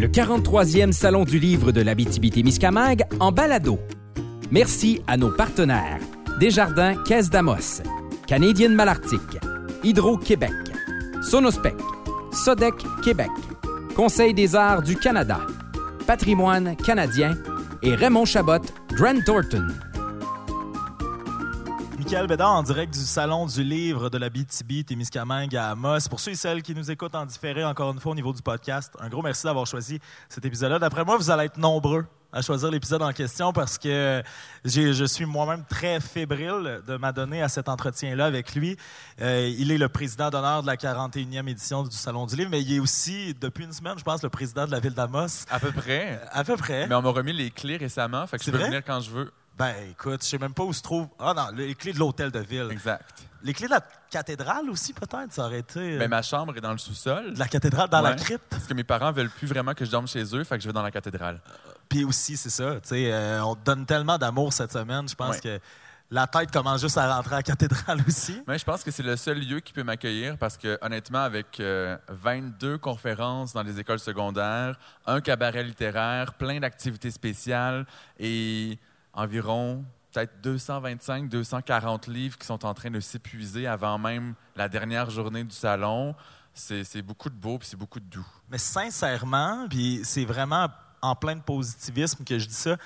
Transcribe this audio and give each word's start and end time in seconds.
le 0.00 0.06
43e 0.06 0.92
Salon 0.92 1.24
du 1.24 1.40
livre 1.40 1.72
de 1.72 1.80
l'Abitibi-Témiscamingue 1.80 3.02
en 3.18 3.32
balado. 3.32 3.80
Merci 4.52 5.02
à 5.08 5.16
nos 5.16 5.30
partenaires 5.30 5.98
Desjardins 6.38 6.94
Caisse 7.02 7.30
d'Amos, 7.30 7.82
Canadienne 8.26 8.74
Malartic, 8.74 9.20
Hydro-Québec, 9.82 10.52
Sonospec, 11.20 11.74
Sodec 12.30 12.74
Québec, 13.02 13.30
Conseil 13.96 14.34
des 14.34 14.54
arts 14.54 14.82
du 14.82 14.94
Canada, 14.94 15.40
Patrimoine 16.06 16.76
canadien 16.76 17.36
et 17.82 17.94
Raymond 17.96 18.24
Chabot, 18.24 18.62
Grant 18.92 19.20
Thornton. 19.26 19.66
Michael 22.10 22.26
Bédard 22.26 22.54
en 22.54 22.62
direct 22.62 22.94
du 22.94 23.00
Salon 23.00 23.44
du 23.44 23.62
livre 23.62 24.08
de 24.08 24.16
la 24.16 24.30
BTB 24.30 24.86
Témiscamingue 24.86 25.54
à 25.54 25.72
Amos. 25.72 26.08
Pour 26.08 26.20
ceux 26.20 26.30
et 26.30 26.36
celles 26.36 26.62
qui 26.62 26.74
nous 26.74 26.90
écoutent 26.90 27.14
en 27.14 27.26
différé, 27.26 27.62
encore 27.66 27.92
une 27.92 28.00
fois, 28.00 28.12
au 28.12 28.14
niveau 28.14 28.32
du 28.32 28.40
podcast, 28.40 28.94
un 28.98 29.10
gros 29.10 29.20
merci 29.20 29.44
d'avoir 29.44 29.66
choisi 29.66 30.00
cet 30.30 30.42
épisode-là. 30.42 30.78
D'après 30.78 31.04
moi, 31.04 31.18
vous 31.18 31.30
allez 31.30 31.44
être 31.44 31.58
nombreux 31.58 32.06
à 32.32 32.40
choisir 32.40 32.70
l'épisode 32.70 33.02
en 33.02 33.12
question 33.12 33.52
parce 33.52 33.76
que 33.76 34.22
je 34.64 35.04
suis 35.04 35.26
moi-même 35.26 35.64
très 35.68 36.00
fébrile 36.00 36.80
de 36.86 36.96
m'adonner 36.96 37.42
à 37.42 37.50
cet 37.50 37.68
entretien-là 37.68 38.24
avec 38.24 38.54
lui. 38.54 38.78
Euh, 39.20 39.54
il 39.58 39.70
est 39.70 39.78
le 39.78 39.90
président 39.90 40.30
d'honneur 40.30 40.62
de 40.62 40.66
la 40.66 40.76
41e 40.76 41.46
édition 41.46 41.82
du 41.82 41.94
Salon 41.94 42.24
du 42.24 42.36
Livre, 42.36 42.48
mais 42.50 42.62
il 42.62 42.74
est 42.74 42.80
aussi, 42.80 43.34
depuis 43.38 43.64
une 43.64 43.72
semaine, 43.74 43.98
je 43.98 44.04
pense, 44.04 44.22
le 44.22 44.30
président 44.30 44.64
de 44.64 44.70
la 44.70 44.80
ville 44.80 44.94
d'Amos. 44.94 45.44
À 45.50 45.60
peu 45.60 45.72
près. 45.72 46.22
À 46.32 46.42
peu 46.42 46.56
près. 46.56 46.86
Mais 46.86 46.94
on 46.94 47.02
m'a 47.02 47.10
remis 47.10 47.34
les 47.34 47.50
clés 47.50 47.76
récemment, 47.76 48.26
fait 48.26 48.38
que 48.38 48.44
je 48.44 48.50
peux 48.50 48.56
venir 48.56 48.82
quand 48.82 49.00
je 49.00 49.10
veux. 49.10 49.30
Ben, 49.58 49.74
écoute, 49.90 50.22
je 50.22 50.28
sais 50.28 50.38
même 50.38 50.54
pas 50.54 50.62
où 50.62 50.72
se 50.72 50.82
trouve. 50.82 51.08
Ah 51.18 51.34
non, 51.34 51.48
les 51.56 51.74
clés 51.74 51.92
de 51.92 51.98
l'hôtel 51.98 52.30
de 52.30 52.38
ville. 52.38 52.68
Exact. 52.70 53.26
Les 53.42 53.52
clés 53.52 53.66
de 53.66 53.72
la 53.72 53.82
cathédrale 54.08 54.70
aussi, 54.70 54.92
peut-être, 54.92 55.32
ça 55.32 55.46
aurait 55.46 55.58
été. 55.60 55.96
Euh, 55.96 55.98
ben, 55.98 56.08
ma 56.08 56.22
chambre 56.22 56.56
est 56.56 56.60
dans 56.60 56.70
le 56.70 56.78
sous-sol. 56.78 57.34
De 57.34 57.38
la 57.38 57.48
cathédrale, 57.48 57.88
dans 57.88 58.00
la 58.00 58.14
crypte. 58.14 58.44
Parce 58.50 58.66
que 58.66 58.74
mes 58.74 58.84
parents 58.84 59.10
veulent 59.10 59.30
plus 59.30 59.48
vraiment 59.48 59.74
que 59.74 59.84
je 59.84 59.90
dorme 59.90 60.06
chez 60.06 60.22
eux, 60.34 60.44
fait 60.44 60.56
que 60.56 60.62
je 60.62 60.68
vais 60.68 60.72
dans 60.72 60.82
la 60.82 60.92
cathédrale. 60.92 61.40
Euh, 61.48 61.72
puis 61.88 62.04
aussi, 62.04 62.36
c'est 62.36 62.50
ça. 62.50 62.74
Tu 62.74 62.88
sais, 62.88 63.12
euh, 63.12 63.42
on 63.42 63.56
te 63.56 63.64
donne 63.64 63.84
tellement 63.84 64.16
d'amour 64.16 64.52
cette 64.52 64.72
semaine, 64.72 65.08
je 65.08 65.16
pense 65.16 65.40
que 65.40 65.58
la 66.10 66.26
tête 66.28 66.52
commence 66.52 66.80
juste 66.80 66.96
à 66.96 67.16
rentrer 67.16 67.34
à 67.34 67.38
la 67.38 67.42
cathédrale 67.42 67.98
aussi. 68.06 68.40
Mais 68.46 68.58
je 68.58 68.64
pense 68.64 68.84
que 68.84 68.92
c'est 68.92 69.02
le 69.02 69.16
seul 69.16 69.40
lieu 69.40 69.58
qui 69.58 69.72
peut 69.72 69.82
m'accueillir 69.82 70.38
parce 70.38 70.56
que, 70.56 70.78
honnêtement, 70.80 71.22
avec 71.22 71.60
22 72.08 72.78
conférences 72.78 73.52
dans 73.52 73.62
les 73.62 73.78
écoles 73.78 73.98
secondaires, 73.98 74.78
un 75.04 75.20
cabaret 75.20 75.64
littéraire, 75.64 76.34
plein 76.34 76.60
d'activités 76.60 77.10
spéciales 77.10 77.84
et 78.18 78.78
environ 79.18 79.84
peut-être 80.12 80.40
225, 80.42 81.28
240 81.28 82.06
livres 82.06 82.38
qui 82.38 82.46
sont 82.46 82.64
en 82.64 82.74
train 82.74 82.90
de 82.90 83.00
s'épuiser 83.00 83.66
avant 83.66 83.98
même 83.98 84.34
la 84.56 84.68
dernière 84.68 85.10
journée 85.10 85.44
du 85.44 85.54
salon. 85.54 86.14
C'est 86.54 87.02
beaucoup 87.02 87.30
de 87.30 87.36
beau 87.36 87.58
puis 87.58 87.68
c'est 87.68 87.76
beaucoup 87.76 88.00
de 88.00 88.06
doux. 88.06 88.26
Mais 88.50 88.58
sincèrement, 88.58 89.66
puis 89.68 90.00
c'est 90.02 90.24
vraiment 90.24 90.68
en 91.00 91.14
plein 91.14 91.36
de 91.36 91.42
positivisme 91.42 92.24
que 92.24 92.38
je 92.38 92.46
dis 92.46 92.54
ça. 92.54 92.76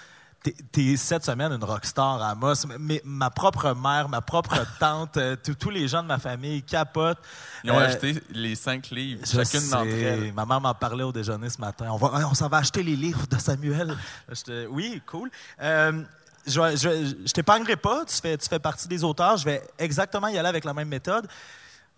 T'es 0.73 0.97
cette 0.97 1.25
semaine 1.25 1.53
une 1.53 1.63
rockstar 1.63 2.21
à 2.21 2.31
Amos. 2.31 2.67
Mais 2.81 3.01
ma 3.05 3.31
propre 3.31 3.75
mère, 3.75 4.09
ma 4.09 4.21
propre 4.21 4.57
tante, 4.81 5.17
euh, 5.17 5.37
tous 5.37 5.71
les 5.71 5.87
gens 5.87 6.03
de 6.03 6.09
ma 6.09 6.19
famille 6.19 6.65
capotent. 6.65 7.23
Ils 7.63 7.71
ont 7.71 7.79
euh, 7.79 7.87
acheté 7.87 8.21
les 8.31 8.57
cinq 8.57 8.91
livres, 8.91 9.25
chacune 9.25 9.71
d'entre 9.71 9.87
elles. 9.87 10.33
Ma 10.33 10.45
mère 10.45 10.61
m'en 10.61 10.75
parlait 10.75 11.05
au 11.05 11.13
déjeuner 11.13 11.49
ce 11.49 11.61
matin. 11.61 11.87
On, 11.91 11.97
va, 11.97 12.29
on 12.29 12.35
s'en 12.35 12.49
va 12.49 12.57
acheter 12.57 12.83
les 12.83 12.97
livres 12.97 13.25
de 13.29 13.39
Samuel. 13.39 13.97
oui, 14.71 15.01
cool. 15.07 15.31
Euh, 15.61 16.03
je, 16.47 17.15
je, 17.27 17.33
t'épargnerai 17.33 17.77
pas, 17.77 18.05
tu 18.05 18.17
fais, 18.17 18.37
tu 18.37 18.49
fais 18.49 18.59
partie 18.59 18.89
des 18.89 19.05
auteurs, 19.05 19.37
je 19.37 19.45
vais 19.45 19.63
exactement 19.79 20.29
y 20.29 20.39
aller 20.39 20.49
avec 20.49 20.65
la 20.65 20.75
même 20.75 20.89
méthode. 20.89 21.27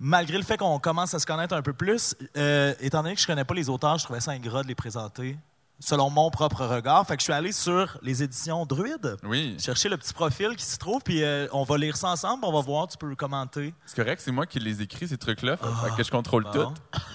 Malgré 0.01 0.37
le 0.37 0.45
fait 0.45 0.57
qu'on 0.57 0.79
commence 0.79 1.15
à 1.15 1.19
se 1.19 1.27
connaître 1.27 1.55
un 1.55 1.63
peu 1.63 1.73
plus, 1.73 2.17
euh, 2.37 2.75
étant 2.81 3.03
donné 3.03 3.15
que 3.15 3.21
je 3.21 3.27
connais 3.27 3.45
pas 3.45 3.55
les 3.55 3.69
auteurs, 3.69 3.97
je 3.99 4.05
trouvais 4.05 4.21
ça 4.21 4.33
ingrat 4.33 4.63
de 4.63 4.69
les 4.69 4.75
présenter 4.75 5.37
selon 5.81 6.11
mon 6.11 6.31
propre 6.31 6.65
regard. 6.65 7.07
Fait 7.07 7.17
que 7.17 7.21
je 7.21 7.25
suis 7.25 7.33
allé 7.33 7.53
sur 7.53 7.99
les 8.03 8.23
éditions 8.23 8.65
Druide. 8.65 9.17
Oui. 9.23 9.57
Chercher 9.59 9.89
le 9.89 9.97
petit 9.97 10.13
profil 10.13 10.57
qui 10.57 10.65
s'y 10.65 10.79
trouve, 10.79 11.03
puis 11.03 11.23
euh, 11.23 11.47
on 11.53 11.65
va 11.65 11.77
lire 11.77 11.97
ça 11.97 12.09
ensemble, 12.09 12.45
on 12.45 12.53
va 12.53 12.61
voir, 12.61 12.87
tu 12.87 12.97
peux 12.97 13.09
le 13.09 13.17
commenter. 13.17 13.75
C'est 13.87 13.97
correct, 13.97 14.21
c'est 14.25 14.33
moi 14.33 14.47
qui 14.47 14.59
les 14.59 14.83
écris, 14.83 15.09
ces 15.09 15.19
trucs-là, 15.19 15.57
fait 15.57 15.97
que 15.97 16.03
je 16.03 16.11
contrôle 16.11 16.45
tout. 16.53 16.73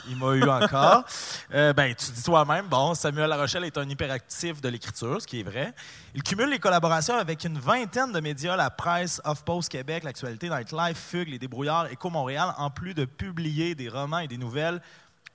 Il 0.09 0.17
m'a 0.17 0.33
eu 0.33 0.43
encore. 0.43 1.03
Euh, 1.53 1.73
ben, 1.73 1.95
tu 1.95 2.11
dis 2.11 2.23
toi-même, 2.23 2.67
bon, 2.67 2.93
Samuel 2.93 3.29
Larochelle 3.29 3.63
est 3.63 3.77
un 3.77 3.87
hyperactif 3.89 4.61
de 4.61 4.69
l'écriture, 4.69 5.19
ce 5.21 5.25
qui 5.25 5.39
est 5.39 5.43
vrai. 5.43 5.73
Il 6.13 6.21
cumule 6.21 6.49
les 6.49 6.59
collaborations 6.59 7.15
avec 7.15 7.43
une 7.43 7.57
vingtaine 7.57 8.11
de 8.11 8.19
médias, 8.19 8.55
la 8.55 8.69
presse, 8.69 9.21
Post 9.45 9.69
Québec, 9.69 10.03
l'actualité, 10.03 10.49
Nightlife, 10.49 10.97
Fugue, 10.97 11.29
les 11.29 11.39
Débrouillards, 11.39 11.91
Éco 11.91 12.09
Montréal, 12.09 12.53
en 12.57 12.69
plus 12.69 12.93
de 12.93 13.05
publier 13.05 13.73
des 13.73 13.89
romans 13.89 14.19
et 14.19 14.27
des 14.27 14.37
nouvelles 14.37 14.81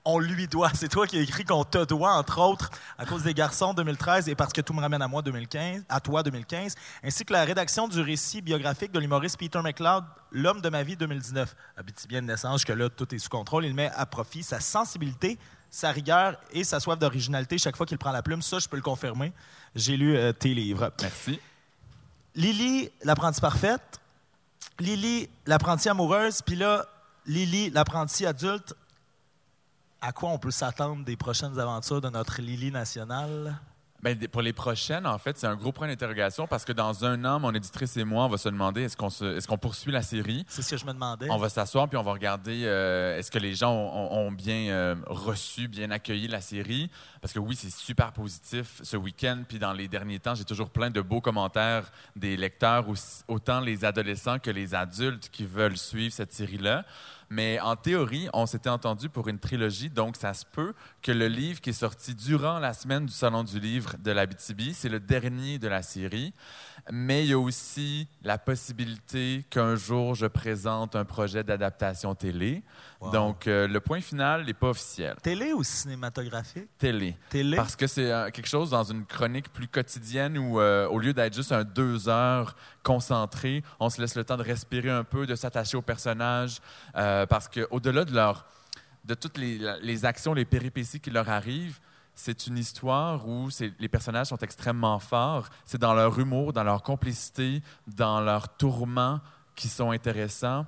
on 0.04 0.19
lui 0.19 0.47
doit. 0.47 0.70
C'est 0.75 0.88
toi 0.88 1.06
qui 1.06 1.16
as 1.16 1.20
écrit 1.20 1.44
qu'on 1.44 1.65
te 1.65 1.84
doit, 1.84 2.12
entre 2.12 2.41
autres, 2.41 2.70
à 2.98 3.06
cause 3.06 3.22
des 3.22 3.34
garçons 3.34 3.75
2013 3.75 4.28
et 4.28 4.34
parce 4.34 4.53
que 4.53 4.60
tout 4.60 4.72
me 4.72 4.81
ramène 4.81 5.03
à 5.03 5.09
moi 5.09 5.22
2015, 5.22 5.84
à 5.88 6.00
toi 6.00 6.22
2015, 6.22 6.75
ainsi 7.03 7.25
que 7.25 7.32
la 7.32 7.44
rédaction 7.44 7.88
du 7.88 8.00
récit 8.00 8.42
biographique 8.42 8.92
de 8.92 9.00
l'humoriste 9.00 9.38
Peter 9.38 9.60
McLeod, 9.62 10.04
L'homme 10.37 10.60
de 10.60 10.69
ma 10.69 10.82
vie 10.82 10.97
2019. 10.97 11.54
Habite 11.76 12.09
bien 12.09 12.20
de 12.20 12.26
naissance 12.26 12.65
que 12.65 12.72
là, 12.72 12.88
tout 12.88 13.15
est 13.15 13.19
sous 13.19 13.28
contrôle. 13.28 13.65
Il 13.66 13.72
met 13.72 13.92
à 13.94 14.04
profit 14.04 14.42
sa 14.42 14.59
sensibilité, 14.59 15.38
sa 15.70 15.92
rigueur 15.92 16.36
et 16.53 16.65
sa 16.65 16.81
soif 16.81 16.98
d'originalité 16.98 17.56
chaque 17.56 17.76
fois 17.76 17.86
qu'il 17.86 17.98
prend 17.98 18.10
la 18.10 18.21
plume. 18.21 18.42
Ça, 18.42 18.59
je 18.59 18.69
peux 18.69 18.75
le 18.75 18.82
confirmer. 18.82 19.32
J'ai 19.76 19.97
lu 19.97 20.16
euh, 20.16 20.32
tes 20.32 20.53
livres. 20.53 20.92
Merci. 21.00 21.38
Lily, 22.34 22.91
l'apprentie 23.04 23.41
parfaite. 23.41 24.00
Lily, 24.81 25.28
l'apprentie 25.47 25.88
amoureuse. 25.88 26.42
Puis 26.42 26.56
là, 26.56 26.84
Lily, 27.26 27.71
l'apprentie 27.71 28.26
adulte 28.26 28.75
à 30.04 30.12
quoi 30.12 30.28
on 30.28 30.38
peut 30.38 30.50
s'attendre 30.50 31.03
des 31.03 31.16
prochaines 31.16 31.59
aventures 31.59 32.03
de 32.03 32.10
notre 32.10 32.42
Lily 32.42 32.70
nationale? 32.70 33.59
Bien, 34.03 34.15
pour 34.31 34.42
les 34.42 34.53
prochaines, 34.53 35.06
en 35.06 35.16
fait, 35.16 35.38
c'est 35.38 35.47
un 35.47 35.56
gros 35.56 35.72
point 35.72 35.88
d'interrogation 35.88 36.47
parce 36.47 36.66
que 36.66 36.72
dans 36.72 37.06
un 37.06 37.25
an, 37.25 37.41
mon 37.41 37.54
éditrice 37.54 37.97
et 37.97 38.04
moi, 38.04 38.26
on 38.26 38.28
va 38.28 38.37
se 38.37 38.50
demander 38.50 38.82
est-ce 38.82 38.98
qu'on 38.98 39.09
est 39.09 39.56
poursuit 39.56 39.92
la 39.92 40.03
série? 40.03 40.44
C'est 40.47 40.60
ce 40.60 40.72
que 40.72 40.76
je 40.76 40.84
me 40.84 40.92
demandais. 40.92 41.31
On 41.31 41.38
va 41.38 41.48
s'asseoir 41.48 41.88
puis 41.88 41.97
on 41.97 42.03
va 42.03 42.12
regarder 42.12 42.65
euh, 42.66 43.16
est-ce 43.16 43.31
que 43.31 43.38
les 43.38 43.54
gens 43.54 43.72
ont, 43.72 44.31
bien 44.31 44.69
euh, 44.69 44.94
reçu, 45.06 45.69
bien 45.69 45.91
accueilli 45.91 46.28
la 46.28 46.42
série? 46.42 46.91
Parce 47.22 47.32
que 47.32 47.38
oui, 47.38 47.56
c'est 47.56 47.72
super 47.72 48.12
positif 48.12 48.82
ce 48.82 48.98
week-end. 48.98 49.38
Puis 49.48 49.59
dans 49.59 49.72
les 49.72 49.88
derniers 49.88 50.19
temps, 50.19 50.34
j'ai 50.34 50.44
toujours 50.44 50.69
plein 50.69 50.91
de 50.91 51.00
beaux 51.00 51.22
commentaires 51.22 51.91
des 52.15 52.36
lecteurs, 52.36 52.84
autant 53.26 53.60
les 53.60 53.86
adolescents 53.86 54.38
que 54.38 54.50
les 54.50 54.75
adultes 54.75 55.31
qui 55.31 55.47
veulent 55.47 55.78
suivre 55.78 56.12
cette 56.12 56.34
série-là. 56.34 56.84
Mais 57.30 57.60
en 57.60 57.76
théorie, 57.76 58.28
on 58.32 58.46
s'était 58.46 58.70
entendu 58.70 59.08
pour 59.08 59.28
une 59.28 59.38
trilogie, 59.38 59.90
donc 59.90 60.16
ça 60.16 60.34
se 60.34 60.44
peut 60.44 60.74
que 61.02 61.12
le 61.12 61.28
livre 61.28 61.60
qui 61.60 61.70
est 61.70 61.72
sorti 61.74 62.14
durant 62.14 62.58
la 62.58 62.72
semaine 62.72 63.06
du 63.06 63.12
Salon 63.12 63.44
du 63.44 63.58
livre 63.60 63.96
de 63.98 64.10
la 64.10 64.26
BTB, 64.26 64.72
c'est 64.72 64.88
le 64.88 65.00
dernier 65.00 65.58
de 65.58 65.68
la 65.68 65.82
série. 65.82 66.32
Mais 66.91 67.25
il 67.25 67.31
y 67.31 67.33
a 67.33 67.39
aussi 67.39 68.06
la 68.22 68.37
possibilité 68.37 69.45
qu'un 69.49 69.75
jour 69.75 70.15
je 70.15 70.27
présente 70.27 70.97
un 70.97 71.05
projet 71.05 71.43
d'adaptation 71.43 72.15
télé. 72.15 72.62
Donc 73.12 73.47
euh, 73.47 73.67
le 73.67 73.81
point 73.81 74.00
final 74.00 74.45
n'est 74.45 74.55
pas 74.55 74.69
officiel. 74.69 75.17
Télé 75.22 75.53
ou 75.53 75.62
cinématographique? 75.62 76.69
Télé. 76.78 77.17
Télé? 77.31 77.56
Parce 77.56 77.77
que 77.77 77.87
c'est 77.87 78.11
euh, 78.11 78.31
quelque 78.31 78.49
chose 78.49 78.71
dans 78.71 78.84
une 78.84 79.05
chronique 79.06 79.53
plus 79.53 79.69
quotidienne 79.69 80.39
où, 80.39 80.61
euh, 80.61 80.87
au 80.89 80.99
lieu 80.99 81.12
d'être 81.12 81.34
juste 81.34 81.53
un 81.53 81.65
deux 81.65 82.09
heures 82.09 82.56
concentré, 82.83 83.62
on 83.81 83.89
se 83.89 84.01
laisse 84.01 84.15
le 84.15 84.25
temps 84.25 84.37
de 84.37 84.43
respirer 84.43 84.91
un 84.91 85.05
peu, 85.05 85.27
de 85.27 85.34
s'attacher 85.34 85.77
aux 85.77 85.83
personnages. 85.83 86.61
parce 86.93 87.49
qu'au-delà 87.49 88.05
de, 88.05 88.15
leur, 88.15 88.47
de 89.05 89.15
toutes 89.15 89.39
les, 89.39 89.59
les 89.81 90.05
actions, 90.05 90.34
les 90.34 90.45
péripéties 90.45 91.01
qui 91.01 91.11
leur 91.11 91.28
arrivent, 91.28 91.81
c'est 92.14 92.47
une 92.47 92.58
histoire 92.58 93.26
où 93.26 93.48
les 93.78 93.88
personnages 93.88 94.28
sont 94.28 94.38
extrêmement 94.38 94.98
forts. 94.98 95.48
C'est 95.64 95.80
dans 95.80 95.94
leur 95.94 96.19
humour, 96.19 96.52
dans 96.52 96.64
leur 96.64 96.82
complicité, 96.82 97.62
dans 97.86 98.20
leurs 98.20 98.56
tourments 98.56 99.20
qui 99.54 99.69
sont 99.69 99.91
intéressants, 99.91 100.66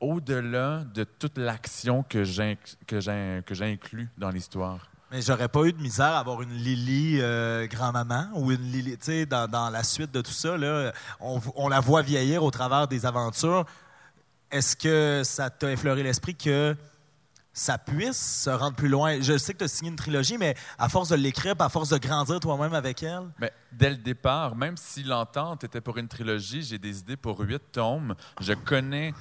au-delà 0.00 0.84
de 0.94 1.04
toute 1.04 1.38
l'action 1.38 2.02
que 2.02 2.24
j'inclus 2.24 4.08
dans 4.18 4.30
l'histoire. 4.30 4.90
Mais 5.10 5.22
j'aurais 5.22 5.48
pas 5.48 5.62
eu 5.62 5.72
de 5.72 5.80
misère 5.80 6.06
à 6.06 6.18
avoir 6.18 6.42
une 6.42 6.52
Lily 6.52 7.20
euh, 7.20 7.68
grand-maman 7.68 8.28
ou 8.34 8.50
une 8.50 8.72
Lily, 8.72 8.98
tu 8.98 9.04
sais, 9.04 9.26
dans, 9.26 9.70
la 9.70 9.84
suite 9.84 10.10
de 10.10 10.20
tout 10.20 10.32
ça, 10.32 10.56
on, 11.20 11.68
la 11.68 11.78
voit 11.78 12.02
vieillir 12.02 12.42
au 12.42 12.50
travers 12.50 12.88
des 12.88 13.06
aventures. 13.06 13.64
Est-ce 14.50 14.74
que 14.74 15.22
ça 15.24 15.48
t'a 15.48 15.70
effleuré 15.70 16.02
l'esprit 16.02 16.34
que 16.34 16.76
ça 17.56 17.78
puisse 17.78 18.42
se 18.44 18.50
rendre 18.50 18.76
plus 18.76 18.88
loin. 18.88 19.18
Je 19.20 19.38
sais 19.38 19.54
que 19.54 19.58
tu 19.58 19.64
as 19.64 19.68
signé 19.68 19.90
une 19.90 19.96
trilogie, 19.96 20.36
mais 20.36 20.54
à 20.78 20.90
force 20.90 21.08
de 21.08 21.16
l'écrire, 21.16 21.54
à 21.58 21.70
force 21.70 21.88
de 21.88 21.96
grandir 21.96 22.38
toi-même 22.38 22.74
avec 22.74 23.02
elle. 23.02 23.30
Mais 23.40 23.50
dès 23.72 23.88
le 23.88 23.96
départ, 23.96 24.54
même 24.54 24.76
si 24.76 25.02
l'entente 25.02 25.64
était 25.64 25.80
pour 25.80 25.96
une 25.96 26.06
trilogie, 26.06 26.62
j'ai 26.62 26.78
des 26.78 26.98
idées 26.98 27.16
pour 27.16 27.40
huit 27.40 27.62
tomes. 27.72 28.14
Je 28.40 28.52
connais 28.52 29.14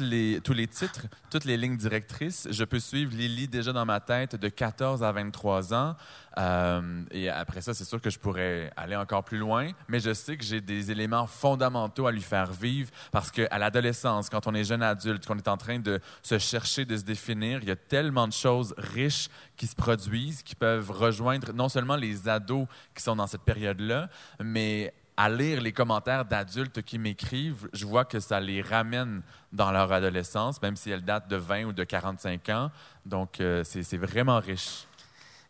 les, 0.00 0.40
tous 0.42 0.52
les 0.52 0.66
titres, 0.66 1.06
toutes 1.30 1.44
les 1.44 1.56
lignes 1.56 1.76
directrices. 1.76 2.48
Je 2.50 2.64
peux 2.64 2.80
suivre 2.80 3.14
Lily 3.14 3.48
déjà 3.48 3.72
dans 3.72 3.84
ma 3.84 4.00
tête 4.00 4.36
de 4.36 4.48
14 4.48 5.02
à 5.02 5.12
23 5.12 5.74
ans. 5.74 5.96
Euh, 6.38 7.02
et 7.10 7.30
après 7.30 7.62
ça, 7.62 7.72
c'est 7.72 7.84
sûr 7.84 8.00
que 8.00 8.10
je 8.10 8.18
pourrais 8.18 8.70
aller 8.76 8.96
encore 8.96 9.24
plus 9.24 9.38
loin, 9.38 9.70
mais 9.88 10.00
je 10.00 10.12
sais 10.12 10.36
que 10.36 10.44
j'ai 10.44 10.60
des 10.60 10.90
éléments 10.90 11.26
fondamentaux 11.26 12.06
à 12.06 12.12
lui 12.12 12.20
faire 12.20 12.52
vivre 12.52 12.90
parce 13.10 13.30
qu'à 13.30 13.58
l'adolescence, 13.58 14.28
quand 14.28 14.46
on 14.46 14.54
est 14.54 14.64
jeune 14.64 14.82
adulte, 14.82 15.26
qu'on 15.26 15.38
est 15.38 15.48
en 15.48 15.56
train 15.56 15.78
de 15.78 16.00
se 16.22 16.38
chercher, 16.38 16.84
de 16.84 16.96
se 16.96 17.04
définir, 17.04 17.60
il 17.62 17.68
y 17.68 17.70
a 17.72 17.76
tellement 17.76 18.28
de 18.28 18.32
choses 18.32 18.74
riches 18.76 19.28
qui 19.56 19.66
se 19.66 19.74
produisent, 19.74 20.42
qui 20.42 20.54
peuvent 20.54 20.90
rejoindre 20.90 21.52
non 21.52 21.68
seulement 21.68 21.96
les 21.96 22.28
ados 22.28 22.66
qui 22.94 23.02
sont 23.02 23.16
dans 23.16 23.26
cette 23.26 23.42
période-là, 23.42 24.10
mais 24.40 24.92
à 25.16 25.28
lire 25.28 25.60
les 25.60 25.72
commentaires 25.72 26.24
d'adultes 26.24 26.82
qui 26.82 26.98
m'écrivent, 26.98 27.68
je 27.72 27.86
vois 27.86 28.04
que 28.04 28.20
ça 28.20 28.38
les 28.38 28.60
ramène 28.60 29.22
dans 29.52 29.72
leur 29.72 29.90
adolescence, 29.90 30.60
même 30.60 30.76
si 30.76 30.90
elle 30.90 31.04
date 31.04 31.28
de 31.28 31.36
20 31.36 31.64
ou 31.64 31.72
de 31.72 31.84
45 31.84 32.48
ans. 32.50 32.70
Donc, 33.04 33.40
euh, 33.40 33.62
c'est 33.64 33.96
vraiment 33.96 34.38
riche. 34.38 34.86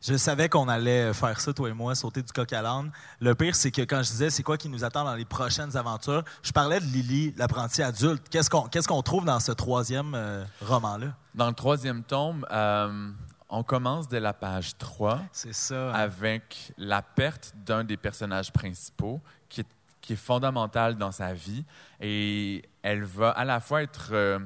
Je 0.03 0.17
savais 0.17 0.49
qu'on 0.49 0.69
allait 0.69 1.13
faire 1.15 1.41
ça, 1.41 1.53
toi 1.53 1.69
et 1.69 1.73
moi, 1.73 1.95
sauter 1.95 2.23
du 2.23 2.33
coq 2.33 2.53
à 2.53 2.63
l'âne. 2.63 2.93
Le 3.21 3.35
pire, 3.35 3.57
c'est 3.57 3.71
que 3.71 3.83
quand 3.83 4.03
je 4.03 4.11
disais 4.11 4.31
c'est 4.31 4.43
quoi 4.43 4.57
qui 4.57 4.69
nous 4.69 4.85
attend 4.85 5.05
dans 5.05 5.15
les 5.15 5.25
prochaines 5.25 5.77
aventures, 5.77 6.23
je 6.43 6.53
parlais 6.53 6.79
de 6.79 6.85
Lily, 6.85 7.35
l'apprenti 7.37 7.83
adulte. 7.83 8.23
Qu'est-ce 8.31 8.51
qu'on 8.51 8.69
qu'est-ce 8.69 8.87
qu'on 8.87 9.03
trouve 9.03 9.25
dans 9.25 9.41
ce 9.41 9.53
troisième 9.53 10.15
euh, 10.15 10.45
roman-là? 10.61 11.09
Dans 11.35 11.49
le 11.49 11.55
troisième 11.55 12.05
tome, 12.05 12.47
euh, 12.53 13.11
on 13.49 13.63
commence 13.63 14.09
dès 14.09 14.21
la 14.21 14.33
page 14.33 14.77
3 14.79 15.21
ça, 15.33 15.91
hein. 15.91 15.93
avec 15.93 16.73
la 16.79 17.03
perte 17.03 17.53
d'un 17.65 17.85
des 17.85 17.97
personnages 17.97 18.53
principaux 18.53 19.21
qui 19.49 19.61
est, 19.61 19.69
qui 20.01 20.15
est 20.15 20.17
fondamental 20.17 20.97
dans 20.97 21.13
sa 21.13 21.33
vie. 21.33 21.65
Et 22.01 22.63
elle 22.83 23.05
va 23.05 23.31
à 23.31 23.45
la 23.45 23.61
fois 23.61 23.83
être 23.83 24.09
euh, 24.13 24.39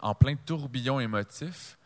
en 0.00 0.14
plein 0.14 0.36
tourbillon 0.36 1.00
émotif, 1.00 1.76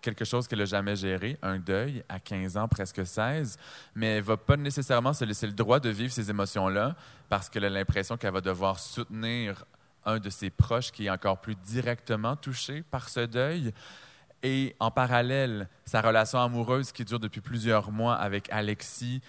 quelque 0.00 0.24
chose 0.24 0.46
qu'elle 0.46 0.60
n'a 0.60 0.64
jamais 0.64 0.96
géré, 0.96 1.38
un 1.42 1.58
deuil 1.58 2.04
à 2.08 2.20
15 2.20 2.56
ans, 2.56 2.68
presque 2.68 3.04
16, 3.04 3.58
mais 3.94 4.06
elle 4.06 4.22
ne 4.22 4.26
va 4.26 4.36
pas 4.36 4.56
nécessairement 4.56 5.12
se 5.12 5.24
laisser 5.24 5.46
le 5.46 5.52
droit 5.52 5.80
de 5.80 5.88
vivre 5.88 6.12
ces 6.12 6.30
émotions-là 6.30 6.94
parce 7.28 7.48
qu'elle 7.48 7.64
a 7.64 7.70
l'impression 7.70 8.16
qu'elle 8.16 8.32
va 8.32 8.40
devoir 8.40 8.78
soutenir 8.78 9.64
un 10.04 10.18
de 10.18 10.30
ses 10.30 10.50
proches 10.50 10.90
qui 10.90 11.06
est 11.06 11.10
encore 11.10 11.40
plus 11.40 11.56
directement 11.56 12.36
touché 12.36 12.82
par 12.82 13.08
ce 13.08 13.20
deuil. 13.20 13.74
Et 14.42 14.76
en 14.78 14.90
parallèle, 14.90 15.68
sa 15.84 16.00
relation 16.00 16.38
amoureuse 16.38 16.92
qui 16.92 17.04
dure 17.04 17.18
depuis 17.18 17.40
plusieurs 17.40 17.90
mois 17.90 18.14
avec 18.14 18.48
Alexis 18.52 19.20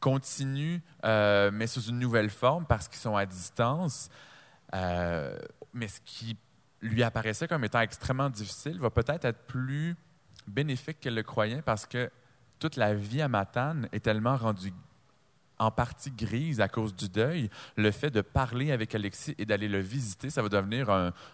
continue, 0.00 0.82
euh, 1.04 1.50
mais 1.52 1.66
sous 1.66 1.82
une 1.82 1.98
nouvelle 1.98 2.30
forme 2.30 2.66
parce 2.66 2.88
qu'ils 2.88 2.98
sont 2.98 3.16
à 3.16 3.26
distance. 3.26 4.08
Euh, 4.74 5.38
mais 5.72 5.88
ce 5.88 6.00
qui 6.04 6.36
lui 6.82 7.02
apparaissait 7.02 7.48
comme 7.48 7.64
étant 7.64 7.80
extrêmement 7.80 8.30
difficile 8.30 8.78
va 8.78 8.90
peut-être 8.90 9.24
être 9.24 9.46
plus 9.46 9.96
bénéfique 10.46 11.00
qu'elle 11.00 11.14
le 11.14 11.22
croyait 11.22 11.62
parce 11.62 11.86
que 11.86 12.10
toute 12.58 12.76
la 12.76 12.94
vie 12.94 13.22
à 13.22 13.28
Matane 13.28 13.88
est 13.92 14.04
tellement 14.04 14.36
rendue 14.36 14.72
en 15.58 15.70
partie 15.70 16.10
grise 16.10 16.60
à 16.60 16.68
cause 16.68 16.94
du 16.94 17.08
deuil, 17.08 17.50
le 17.76 17.90
fait 17.90 18.10
de 18.10 18.20
parler 18.20 18.72
avec 18.72 18.94
Alexis 18.94 19.34
et 19.38 19.44
d'aller 19.44 19.68
le 19.68 19.80
visiter, 19.80 20.30
ça 20.30 20.42
va 20.42 20.48
devenir 20.48 20.88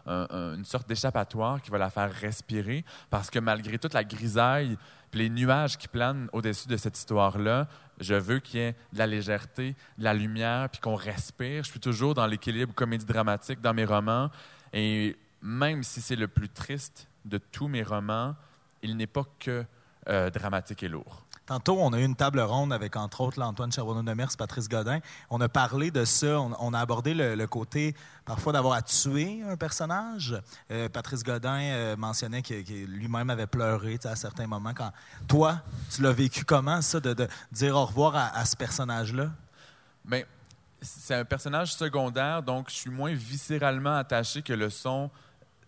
une 0.07 0.65
sorte 0.65 0.89
d'échappatoire 0.89 1.61
qui 1.61 1.71
va 1.71 1.79
la 1.79 1.91
faire 1.91 2.13
respirer 2.13 2.85
parce 3.11 3.31
que 3.31 3.39
malgré 3.39 3.79
toute 3.79 3.95
la 3.95 4.05
grisaille, 4.05 4.77
les 5.15 5.31
nuages 5.31 5.79
qui 5.79 5.89
planent 5.89 6.29
au-dessus 6.33 6.69
de 6.69 6.77
cette 6.77 6.99
histoire-là, 6.99 7.69
je 8.01 8.15
veux 8.15 8.41
qu'il 8.41 8.61
y 8.61 8.63
ait 8.63 8.75
de 8.93 8.99
la 8.99 9.07
légèreté, 9.07 9.75
de 9.99 10.05
la 10.05 10.15
lumière, 10.15 10.69
puis 10.69 10.81
qu'on 10.81 10.97
respire. 10.97 11.65
Je 11.65 11.71
suis 11.71 11.81
toujours 11.81 12.15
dans 12.15 12.27
l'équilibre 12.27 12.75
comédie 12.75 13.05
dramatique 13.05 13.61
dans 13.61 13.75
mes 13.75 13.85
romans. 13.85 14.31
Et 14.73 15.17
même 15.43 15.83
si 15.83 16.01
c'est 16.01 16.17
le 16.17 16.29
plus 16.29 16.49
triste 16.49 17.09
de 17.25 17.39
tous 17.39 17.69
mes 17.69 17.83
romans, 17.83 18.35
il 18.83 18.97
n'est 18.97 19.07
pas 19.07 19.25
que 19.39 19.65
euh, 20.09 20.31
dramatique 20.31 20.83
et 20.83 20.89
lourd. 20.89 21.25
Tantôt, 21.47 21.77
on 21.79 21.93
a 21.93 22.01
eu 22.01 22.05
une 22.05 22.17
table 22.17 22.41
ronde 22.41 22.73
avec, 22.73 22.97
entre 22.97 23.21
autres, 23.21 23.39
l'Antoine 23.39 23.71
Charbonneau-Demers, 23.71 24.35
Patrice 24.39 24.67
Godin. 24.67 25.01
On 25.29 25.43
a 25.43 25.49
parlé 25.49 25.91
de 25.91 26.07
ça. 26.07 26.41
On, 26.41 26.73
a 26.73 26.81
abordé 26.81 27.13
le, 27.13 27.47
côté, 27.47 27.95
parfois, 28.25 28.55
d'avoir 28.55 28.75
à 28.75 28.83
tuer 28.83 29.43
un 29.47 29.57
personnage. 29.57 30.41
Euh, 30.71 30.89
Patrice 30.89 31.23
Godin 31.23 31.61
euh, 31.61 31.97
mentionnait 31.97 32.41
qu'il 32.41 32.87
lui-même 32.87 33.29
avait 33.29 33.47
pleuré 33.47 33.99
à 34.05 34.17
certains 34.17 34.47
moments. 34.47 34.73
Quand 34.75 34.91
Toi, 35.29 35.61
tu 35.95 36.01
l'as 36.01 36.13
vécu 36.13 36.47
comment, 36.47 36.81
ça, 36.81 36.99
de, 36.99 37.29
dire 37.53 37.77
au 37.77 37.85
revoir 37.85 38.17
à, 38.17 38.45
ce 38.47 38.57
personnage-là? 38.57 39.31
Bien, 40.03 40.23
c'est 40.81 41.15
un 41.15 41.25
personnage 41.27 41.75
secondaire, 41.75 42.43
donc 42.43 42.71
je 42.71 42.75
suis 42.75 42.91
moins 42.91 43.13
viscéralement 43.13 43.97
attaché 43.97 44.41
que 44.41 44.55
le 44.55 44.71
sont 44.71 45.11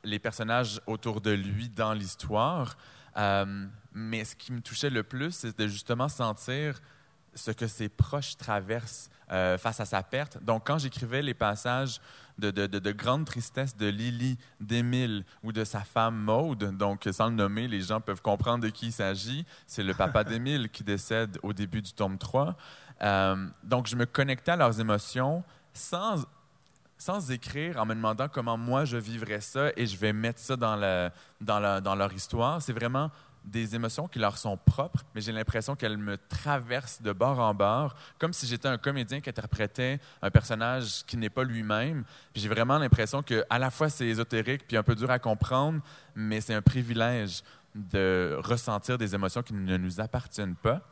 les 0.05 0.19
personnages 0.19 0.81
autour 0.87 1.21
de 1.21 1.33
lui 1.33 1.69
dans 1.69 1.93
l'histoire. 1.93 2.79
Euh, 3.19 3.67
mais 3.97 4.27
ce 4.27 4.37
qui 4.37 4.53
me 4.53 4.61
touchait 4.61 4.91
le 4.91 5.03
plus, 5.03 5.33
c'est 5.33 5.59
de 5.59 5.67
justement 5.67 6.09
sentir 6.09 6.83
ce 7.35 7.51
que 7.51 7.67
ses 7.67 7.89
proches 7.89 8.37
traversent 8.37 9.09
euh, 9.33 9.57
face 9.57 9.81
à 9.81 9.87
sa 9.87 10.03
perte. 10.03 10.43
Donc, 10.45 10.67
quand 10.67 10.77
j'écrivais 10.79 11.23
les 11.23 11.33
passages 11.33 12.01
de, 12.39 12.51
de, 12.51 12.67
de, 12.67 12.93
grande 12.93 13.25
tristesse 13.25 13.75
de 13.75 13.87
Lily, 13.87 14.37
d'Émile 14.61 15.25
ou 15.43 15.51
de 15.51 15.65
sa 15.65 15.81
femme 15.81 16.17
Maude, 16.17 16.77
donc 16.77 17.09
sans 17.11 17.29
le 17.29 17.35
nommer, 17.35 17.69
les 17.69 17.81
gens 17.81 18.03
peuvent 18.03 18.21
comprendre 18.21 18.65
de 18.65 18.69
qui 18.69 18.89
il 18.89 18.93
s'agit. 18.93 19.47
C'est 19.67 19.83
le 19.83 19.95
papa 19.95 20.25
d'Émile 20.25 20.69
qui 20.69 20.85
décède 20.85 21.39
au 21.43 21.55
début 21.55 21.81
du 21.81 21.93
tome 21.93 22.19
3. 22.19 22.55
Euh, 23.01 23.49
donc, 23.63 23.87
je 23.87 23.97
me 23.97 24.05
connectais 24.05 24.53
à 24.53 24.57
leurs 24.57 24.79
émotions 24.79 25.43
sans, 25.73 26.27
sans 26.99 27.31
écrire, 27.31 27.81
en 27.81 27.87
me 27.87 27.95
demandant 27.95 28.29
comment 28.29 28.59
moi 28.59 28.85
je 28.85 28.99
vivrais 28.99 29.41
ça 29.41 29.71
et 29.75 29.87
je 29.87 29.97
vais 29.97 30.13
mettre 30.13 30.39
ça 30.39 30.57
dans, 30.57 30.77
la, 30.77 31.13
dans, 31.41 31.61
la, 31.61 31.81
dans 31.81 31.95
leur 31.95 32.13
histoire. 32.13 32.61
C'est 32.61 32.75
vraiment 32.75 33.11
des 33.47 33.75
émotions 33.75 34.09
qui 34.09 34.19
leur 34.19 34.37
sont 34.37 34.57
propres, 34.57 35.05
mais 35.15 35.21
j'ai 35.21 35.33
l'impression 35.33 35.77
qu'elles 35.77 35.97
me 35.97 36.19
traversent 36.19 37.01
de 37.01 37.13
bord 37.13 37.39
en 37.39 37.55
bord, 37.55 37.95
comme 38.19 38.33
si 38.33 38.47
j'étais 38.47 38.69
un 38.69 38.77
comédien 38.77 39.21
qui 39.21 39.31
interprétait 39.31 40.01
un 40.21 40.31
personnage 40.31 41.05
qui 41.07 41.17
n'est 41.17 41.31
pas 41.31 41.45
lui-même. 41.45 42.05
J'ai 42.35 42.49
vraiment 42.49 42.79
l'impression 42.79 43.23
que 43.23 43.45
à 43.49 43.59
la 43.59 43.71
fois 43.71 43.89
c'est 43.89 44.07
ésotérique 44.07 44.67
puis 44.67 44.77
un 44.77 44.83
peu 44.83 44.95
dur 44.95 45.11
à 45.11 45.19
comprendre, 45.19 45.81
mais 46.15 46.41
c'est 46.41 46.55
un 46.55 46.63
privilège 46.63 47.43
de 47.75 48.39
ressentir 48.43 48.99
des 48.99 49.15
émotions 49.15 49.43
qui 49.43 49.55
ne 49.55 49.77
nous 49.77 50.01
appartiennent 50.01 50.57
pas. 50.57 50.83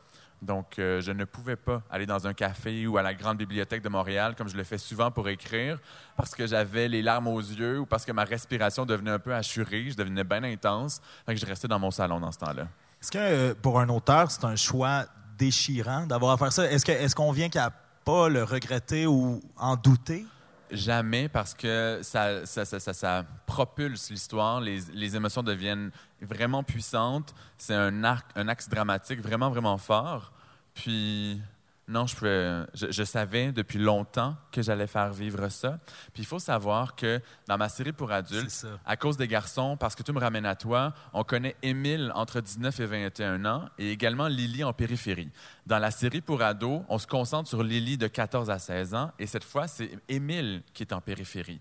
Donc, 0.45 0.79
euh, 0.79 1.01
je 1.01 1.11
ne 1.11 1.25
pouvais 1.25 1.57
pas 1.57 1.83
aller 1.91 2.07
dans 2.07 2.27
un 2.27 2.35
café 2.35 2.87
ou 2.87 2.99
à 2.99 3.03
la 3.03 3.15
grande 3.15 3.39
bibliothèque 3.39 3.83
de 3.83 3.89
Montréal, 3.89 4.35
comme 4.37 4.49
je 4.49 4.57
le 4.57 4.65
fais 4.65 4.79
souvent 4.79 5.11
pour 5.11 5.29
écrire, 5.29 5.79
parce 6.17 6.35
que 6.35 6.47
j'avais 6.47 6.87
les 6.87 7.03
larmes 7.03 7.29
aux 7.29 7.41
yeux 7.41 7.81
ou 7.81 7.87
parce 7.87 8.05
que 8.05 8.13
ma 8.13 8.25
respiration 8.25 8.85
devenait 8.85 9.13
un 9.13 9.19
peu 9.19 9.35
assurée, 9.35 9.91
je 9.91 9.97
devenais 9.97 10.25
bien 10.25 10.45
intense. 10.45 11.01
Donc, 11.27 11.37
je 11.37 11.47
restais 11.47 11.69
dans 11.69 11.79
mon 11.79 11.91
salon 11.91 12.21
dans 12.21 12.31
ce 12.31 12.39
temps-là. 12.39 12.69
Est-ce 13.01 13.11
que 13.11 13.19
euh, 13.19 13.55
pour 13.61 13.81
un 13.81 13.89
auteur, 13.89 14.31
c'est 14.31 14.45
un 14.45 14.57
choix 14.57 15.07
déchirant 15.39 16.07
d'avoir 16.07 16.33
à 16.33 16.37
faire 16.37 16.53
ça? 16.53 16.71
Est-ce 16.71 17.15
qu'on 17.15 17.33
vient 17.33 17.49
qu'à 17.49 17.71
pas 18.05 18.29
le 18.29 18.45
regretter 18.45 19.07
ou 19.07 19.43
en 19.57 19.77
douter? 19.77 20.27
Jamais, 20.71 21.29
parce 21.29 21.55
que 21.55 22.01
ça, 22.03 22.47
ça, 22.47 22.65
ça, 22.65 22.93
ça 22.93 23.25
propulse 23.47 24.11
l'histoire. 24.11 24.61
Les, 24.61 24.81
les, 24.93 25.15
émotions 25.15 25.43
deviennent 25.43 25.91
vraiment 26.21 26.63
puissantes. 26.63 27.35
C'est 27.59 27.75
un, 27.75 28.03
arc, 28.03 28.27
un 28.35 28.49
axe 28.49 28.69
dramatique 28.69 29.21
vraiment, 29.21 29.51
vraiment 29.51 29.79
fort. 29.79 30.33
Puis, 30.75 31.41
non, 31.87 32.07
je, 32.07 32.17
pouvais, 32.17 32.65
je, 32.73 33.05
savais 33.05 33.53
depuis 33.53 33.79
longtemps 33.79 34.37
que 34.51 34.63
j'allais 34.63 34.87
faire 34.87 35.13
vivre 35.13 35.49
ça. 35.51 35.79
Puis 36.15 36.23
il 36.23 36.27
faut 36.27 36.39
savoir 36.39 36.97
que 36.97 37.21
dans 37.47 37.59
ma 37.59 37.69
série 37.69 37.93
pour 37.93 38.11
adultes, 38.11 38.67
à 38.87 38.97
cause 38.97 39.19
des 39.19 39.29
garçons, 39.29 39.77
parce 39.77 39.95
que 39.95 40.03
tu 40.03 40.11
me 40.13 40.19
ramènes 40.19 40.47
à 40.47 40.57
toi, 40.57 40.95
on 41.13 41.25
connaît 41.25 41.57
Émile 41.63 42.11
entre 42.15 42.41
19 42.41 42.81
et 42.81 42.87
21 42.87 43.45
ans 43.45 43.69
et 43.79 43.91
également 43.91 44.29
Lily 44.29 44.65
en 44.65 44.73
périphérie. 44.73 45.31
Dans 45.67 45.79
la 45.79 45.91
série 45.91 46.23
pour 46.23 46.41
ados, 46.41 46.83
on 46.89 46.99
se 46.99 47.07
concentre 47.07 47.49
sur 47.51 47.63
Lily 47.63 47.99
de 47.99 48.07
14 48.07 48.49
à 48.49 48.59
16 48.59 48.95
ans 48.95 49.13
et 49.19 49.27
cette 49.27 49.45
fois, 49.45 49.69
c'est 49.69 49.91
Émile 50.09 50.63
qui 50.73 50.85
est 50.85 50.93
en 50.95 51.03
périphérie. 51.03 51.61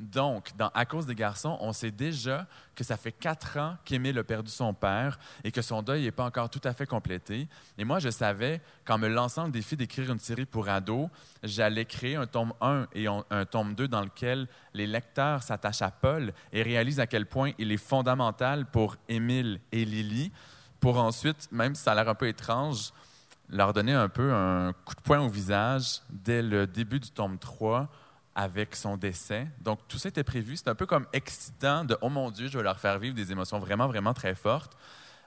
Donc, 0.00 0.50
dans 0.56 0.70
À 0.74 0.84
cause 0.86 1.06
des 1.06 1.14
garçons, 1.14 1.56
on 1.60 1.72
sait 1.72 1.92
déjà 1.92 2.46
que 2.74 2.82
ça 2.82 2.96
fait 2.96 3.12
quatre 3.12 3.58
ans 3.58 3.76
qu'Émile 3.84 4.18
a 4.18 4.24
perdu 4.24 4.50
son 4.50 4.74
père 4.74 5.18
et 5.44 5.52
que 5.52 5.62
son 5.62 5.82
deuil 5.82 6.02
n'est 6.02 6.10
pas 6.10 6.24
encore 6.24 6.50
tout 6.50 6.60
à 6.64 6.72
fait 6.72 6.86
complété. 6.86 7.48
Et 7.78 7.84
moi, 7.84 8.00
je 8.00 8.10
savais 8.10 8.60
qu'en 8.84 8.98
me 8.98 9.06
lançant 9.06 9.44
le 9.44 9.52
défi 9.52 9.76
d'écrire 9.76 10.10
une 10.10 10.18
série 10.18 10.46
pour 10.46 10.68
ados, 10.68 11.08
j'allais 11.44 11.84
créer 11.84 12.16
un 12.16 12.26
tome 12.26 12.52
1 12.60 12.88
et 12.94 13.06
un 13.06 13.44
tome 13.44 13.74
2 13.74 13.86
dans 13.86 14.02
lequel 14.02 14.48
les 14.72 14.86
lecteurs 14.86 15.44
s'attachent 15.44 15.82
à 15.82 15.92
Paul 15.92 16.32
et 16.52 16.62
réalisent 16.62 17.00
à 17.00 17.06
quel 17.06 17.26
point 17.26 17.52
il 17.58 17.70
est 17.70 17.76
fondamental 17.76 18.66
pour 18.66 18.96
Émile 19.08 19.60
et 19.70 19.84
Lily, 19.84 20.32
pour 20.80 20.98
ensuite, 20.98 21.48
même 21.52 21.76
si 21.76 21.82
ça 21.82 21.92
a 21.92 21.94
l'air 21.94 22.08
un 22.08 22.14
peu 22.16 22.26
étrange, 22.26 22.92
leur 23.48 23.72
donner 23.72 23.92
un 23.92 24.08
peu 24.08 24.32
un 24.32 24.72
coup 24.84 24.94
de 24.94 25.00
poing 25.02 25.20
au 25.20 25.28
visage 25.28 26.00
dès 26.10 26.42
le 26.42 26.66
début 26.66 26.98
du 26.98 27.10
tome 27.10 27.38
3 27.38 27.88
avec 28.34 28.74
son 28.74 28.96
décès. 28.96 29.46
Donc, 29.60 29.80
tout 29.88 29.98
ça 29.98 30.08
était 30.08 30.24
prévu. 30.24 30.56
C'est 30.56 30.68
un 30.68 30.74
peu 30.74 30.86
comme 30.86 31.06
excitant 31.12 31.84
de 31.84 31.96
«Oh 32.00 32.08
mon 32.08 32.30
Dieu, 32.30 32.48
je 32.48 32.58
vais 32.58 32.64
leur 32.64 32.80
faire 32.80 32.98
vivre 32.98 33.14
des 33.14 33.30
émotions 33.30 33.58
vraiment, 33.58 33.86
vraiment 33.86 34.12
très 34.14 34.34
fortes. 34.34 34.76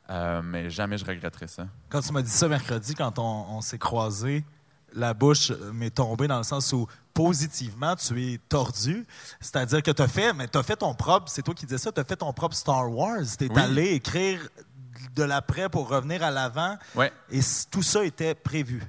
Euh, 0.10 0.42
mais 0.42 0.70
jamais 0.70 0.98
je 0.98 1.06
regretterai 1.06 1.48
ça. 1.48 1.68
Quand 1.90 2.02
tu 2.02 2.14
m'as 2.14 2.22
dit 2.22 2.30
ça 2.30 2.48
mercredi, 2.48 2.96
quand 2.96 3.20
on, 3.20 3.60
s'est 3.62 3.78
croisés, 3.78 4.46
la 4.94 5.14
bouche 5.14 5.52
m'est 5.74 5.90
tombée 5.90 6.28
dans 6.28 6.38
le 6.38 6.44
sens 6.44 6.72
où 6.72 6.88
positivement, 7.14 7.96
tu 7.96 8.34
es 8.34 8.38
tordu. 8.50 9.06
C'est-à-dire 9.42 9.84
que 9.84 9.92
tu 9.92 10.02
as 10.02 10.08
fait, 10.08 10.34
mais 10.34 10.48
tu 10.48 10.58
as 10.58 10.64
fait 10.64 10.78
ton 10.78 10.94
propre, 10.94 11.30
c'est 11.30 11.42
toi 11.42 11.54
qui 11.54 11.66
disais 11.66 11.78
ça, 11.78 11.92
tu 11.92 12.00
as 12.00 12.06
fait 12.06 12.16
ton 12.16 12.32
propre 12.32 12.56
Star 12.56 12.90
Wars. 12.90 13.24
Tu 13.38 13.46
es 13.46 13.52
Oui. 13.52 13.62
allé 13.62 13.94
écrire 13.94 14.48
de 15.16 15.24
l'après 15.24 15.68
pour 15.68 15.90
revenir 15.90 16.24
à 16.24 16.32
l'avant. 16.32 16.78
Ouais. 16.96 17.12
Et 17.30 17.40
tout 17.70 17.84
ça 17.84 18.06
était 18.06 18.36
prévu. 18.36 18.82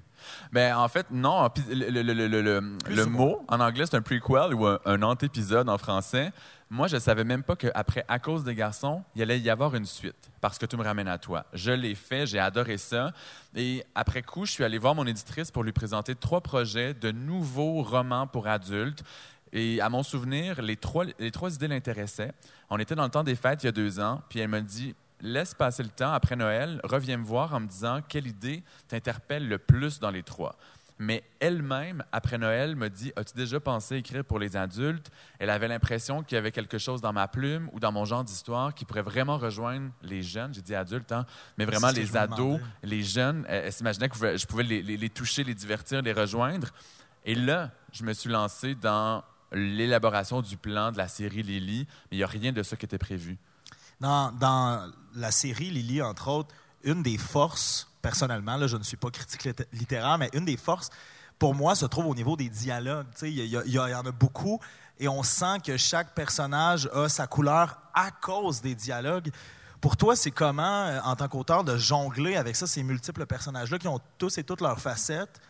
Ben, 0.53 0.77
en 0.77 0.89
fait, 0.89 1.07
non. 1.11 1.49
Le, 1.69 2.03
le- 2.03 2.03
le- 2.03 2.71
le- 2.89 3.07
mot, 3.07 3.45
en 3.49 3.61
anglais, 3.61 3.85
c'est 3.87 3.97
un 3.97 4.03
prequel 4.03 4.55
ou 4.55 4.67
un, 4.67 4.79
un 4.85 5.03
antépisode 5.03 5.69
en 5.69 5.79
français. 5.79 6.33
Moi, 6.71 6.87
je 6.87 6.99
savais 6.99 7.25
même 7.25 7.43
pas 7.43 7.57
qu'après 7.57 8.05
À 8.09 8.19
cause 8.19 8.45
des 8.45 8.55
garçons, 8.55 9.03
il 9.17 9.23
allait 9.23 9.41
y 9.41 9.49
avoir 9.49 9.75
une 9.75 9.87
suite. 9.87 10.31
Parce 10.41 10.59
que 10.59 10.67
tu 10.67 10.77
me 10.77 10.83
ramènes 10.85 11.09
à 11.09 11.17
toi. 11.19 11.47
Je 11.55 11.71
l'ai 11.73 11.95
fait, 11.95 12.27
j'ai 12.27 12.39
adoré 12.39 12.77
ça. 12.77 13.13
Et 13.57 13.85
après 13.95 14.23
coup, 14.23 14.45
je 14.45 14.53
suis 14.53 14.65
allé 14.65 14.77
voir 14.79 14.95
mon 14.95 15.07
éditrice 15.07 15.51
pour 15.51 15.65
lui 15.65 15.73
présenter 15.73 16.15
trois 16.15 16.43
projets 16.43 16.93
de 16.95 17.11
nouveaux 17.11 17.83
romans 17.83 18.27
pour 18.27 18.47
adultes. 18.49 19.03
Et 19.51 19.81
à 19.81 19.89
mon 19.89 20.03
souvenir, 20.03 20.61
les 20.61 20.77
trois, 20.77 21.07
les 21.19 21.31
trois 21.31 21.55
idées 21.55 21.69
l'intéressaient. 21.69 22.33
On 22.69 22.79
était 22.79 22.95
dans 22.95 23.05
le 23.05 23.09
temps 23.11 23.25
des 23.25 23.35
fêtes 23.35 23.63
il 23.63 23.67
y 23.67 23.69
a 23.71 23.73
deux 23.73 23.99
ans, 23.99 24.21
puis 24.29 24.41
elle 24.41 24.49
m'a 24.49 24.61
dit 24.61 24.95
Laisse 25.21 25.55
passer 25.55 25.83
le 25.83 25.89
temps 25.89 26.13
après 26.13 26.37
Noël, 26.37 26.81
reviens 26.85 27.17
me 27.17 27.25
voir 27.25 27.53
en 27.55 27.61
me 27.61 27.67
disant 27.67 28.01
quelle 28.09 28.27
idée 28.27 28.63
t'interpelle 28.87 29.49
le 29.49 29.59
plus 29.59 29.99
dans 29.99 30.11
les 30.11 30.23
trois. 30.23 30.57
Mais 31.01 31.23
elle-même, 31.39 32.03
après 32.11 32.39
Noël, 32.39 32.75
me 32.75 32.89
dit 32.91 33.13
As-tu 33.15 33.35
déjà 33.37 33.61
pensé 33.61 33.97
écrire 33.97 34.25
pour 34.25 34.41
les 34.41 34.57
adultes? 34.57 35.11
Elle 35.39 35.51
avait 35.51 35.69
l'impression 35.69 36.25
qu'il 36.25 36.35
y 36.35 36.39
avait 36.39 36.51
quelque 36.51 36.79
chose 36.79 37.01
dans 37.01 37.13
ma 37.13 37.29
plume 37.29 37.69
ou 37.73 37.79
dans 37.79 37.93
mon 37.93 38.05
genre 38.05 38.25
d'histoire 38.25 38.75
qui 38.75 38.85
pourrait 38.85 39.03
vraiment 39.03 39.37
rejoindre 39.39 39.91
les 40.03 40.23
jeunes. 40.23 40.53
J'ai 40.55 40.63
dit 40.63 40.75
adultes, 40.75 41.13
hein, 41.13 41.25
mais 41.57 41.67
vraiment 41.67 41.91
les 42.01 42.07
ados, 42.17 42.61
les 42.83 43.03
jeunes. 43.05 43.45
Elle, 43.49 43.67
elle 43.67 43.73
s'imaginait 43.73 44.09
que 44.09 44.15
je 44.17 44.19
pouvais- 44.19 44.39
je 44.39 44.47
pouvais 44.49 44.63
les, 44.65 44.83
les- 44.83 44.97
les 44.97 45.09
toucher, 45.11 45.45
les 45.45 45.55
divertir, 45.55 46.03
les 46.03 46.13
rejoindre. 46.13 46.69
Et 47.25 47.37
là, 47.37 47.71
je 47.93 48.03
me 48.03 48.13
suis 48.13 48.31
lancé 48.31 48.75
dans 48.75 49.23
l'élaboration 49.53 50.43
du 50.43 50.57
plan 50.57 50.91
de 50.93 50.99
la 50.99 51.07
série 51.09 51.43
Lily, 51.43 51.87
mais 52.11 52.17
il 52.17 52.19
n'y 52.19 52.25
a 52.25 52.29
rien 52.29 52.53
de 52.53 52.63
ça 52.65 52.77
qui 52.77 52.87
était 52.87 52.99
prévu. 52.99 53.37
Dans, 54.01 54.93
la 55.15 55.31
série 55.33 55.71
Lily, 55.71 56.01
entre 56.03 56.29
autres, 56.29 56.55
une 56.85 57.03
des 57.03 57.19
forces, 57.19 57.91
personnellement, 58.03 58.57
là, 58.57 58.67
je 58.69 58.77
ne 58.77 58.85
suis 58.85 58.97
pas 58.97 59.11
critique 59.11 59.45
lit- 59.45 59.67
littéraire, 59.73 60.19
mais 60.19 60.31
une 60.33 60.45
des 60.45 60.57
forces, 60.57 60.91
pour 61.39 61.55
moi, 61.55 61.75
se 61.75 61.87
trouve 61.87 62.07
au 62.07 62.15
niveau 62.15 62.37
des 62.37 62.49
dialogues. 62.49 63.07
Il 63.23 63.29
y, 63.31 63.57
y 63.57 63.73
y 63.73 63.79
en 63.79 64.07
a 64.07 64.13
beaucoup 64.13 64.61
et 65.01 65.09
on 65.09 65.23
sent 65.23 65.59
que 65.65 65.77
chaque 65.77 66.15
personnage 66.15 66.89
a 66.93 67.09
sa 67.09 67.27
couleur 67.27 67.79
à 67.95 68.11
cause 68.11 68.61
des 68.61 68.75
dialogues. 68.75 69.31
Pour 69.81 69.97
toi, 69.97 70.17
c'est 70.17 70.33
comment, 70.33 70.87
euh, 70.87 71.01
en 71.05 71.15
tant 71.15 71.29
qu'auteur, 71.29 71.65
de 71.65 71.77
jongler 71.77 72.37
avec 72.37 72.57
ça, 72.57 72.67
ces 72.67 72.83
multiples 72.83 73.27
personnages-là 73.27 73.79
qui 73.79 73.89
ont 73.89 74.01
tous 74.19 74.39
et 74.39 74.45
toutes 74.45 74.61
leurs 74.61 74.81
facettes, 74.81 75.41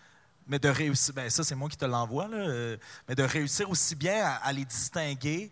mais 0.46 0.58
de 0.58 0.68
réussir, 0.68 1.14
ben 1.14 1.28
ça 1.28 1.44
c'est 1.44 1.54
moi 1.54 1.68
qui 1.68 1.76
te 1.76 1.84
l'envoie, 1.84 2.28
euh, 2.32 2.76
mais 3.06 3.14
de 3.14 3.22
réussir 3.22 3.68
aussi 3.70 3.94
bien 3.94 4.38
à 4.42 4.52
les 4.52 4.64
distinguer 4.64 5.50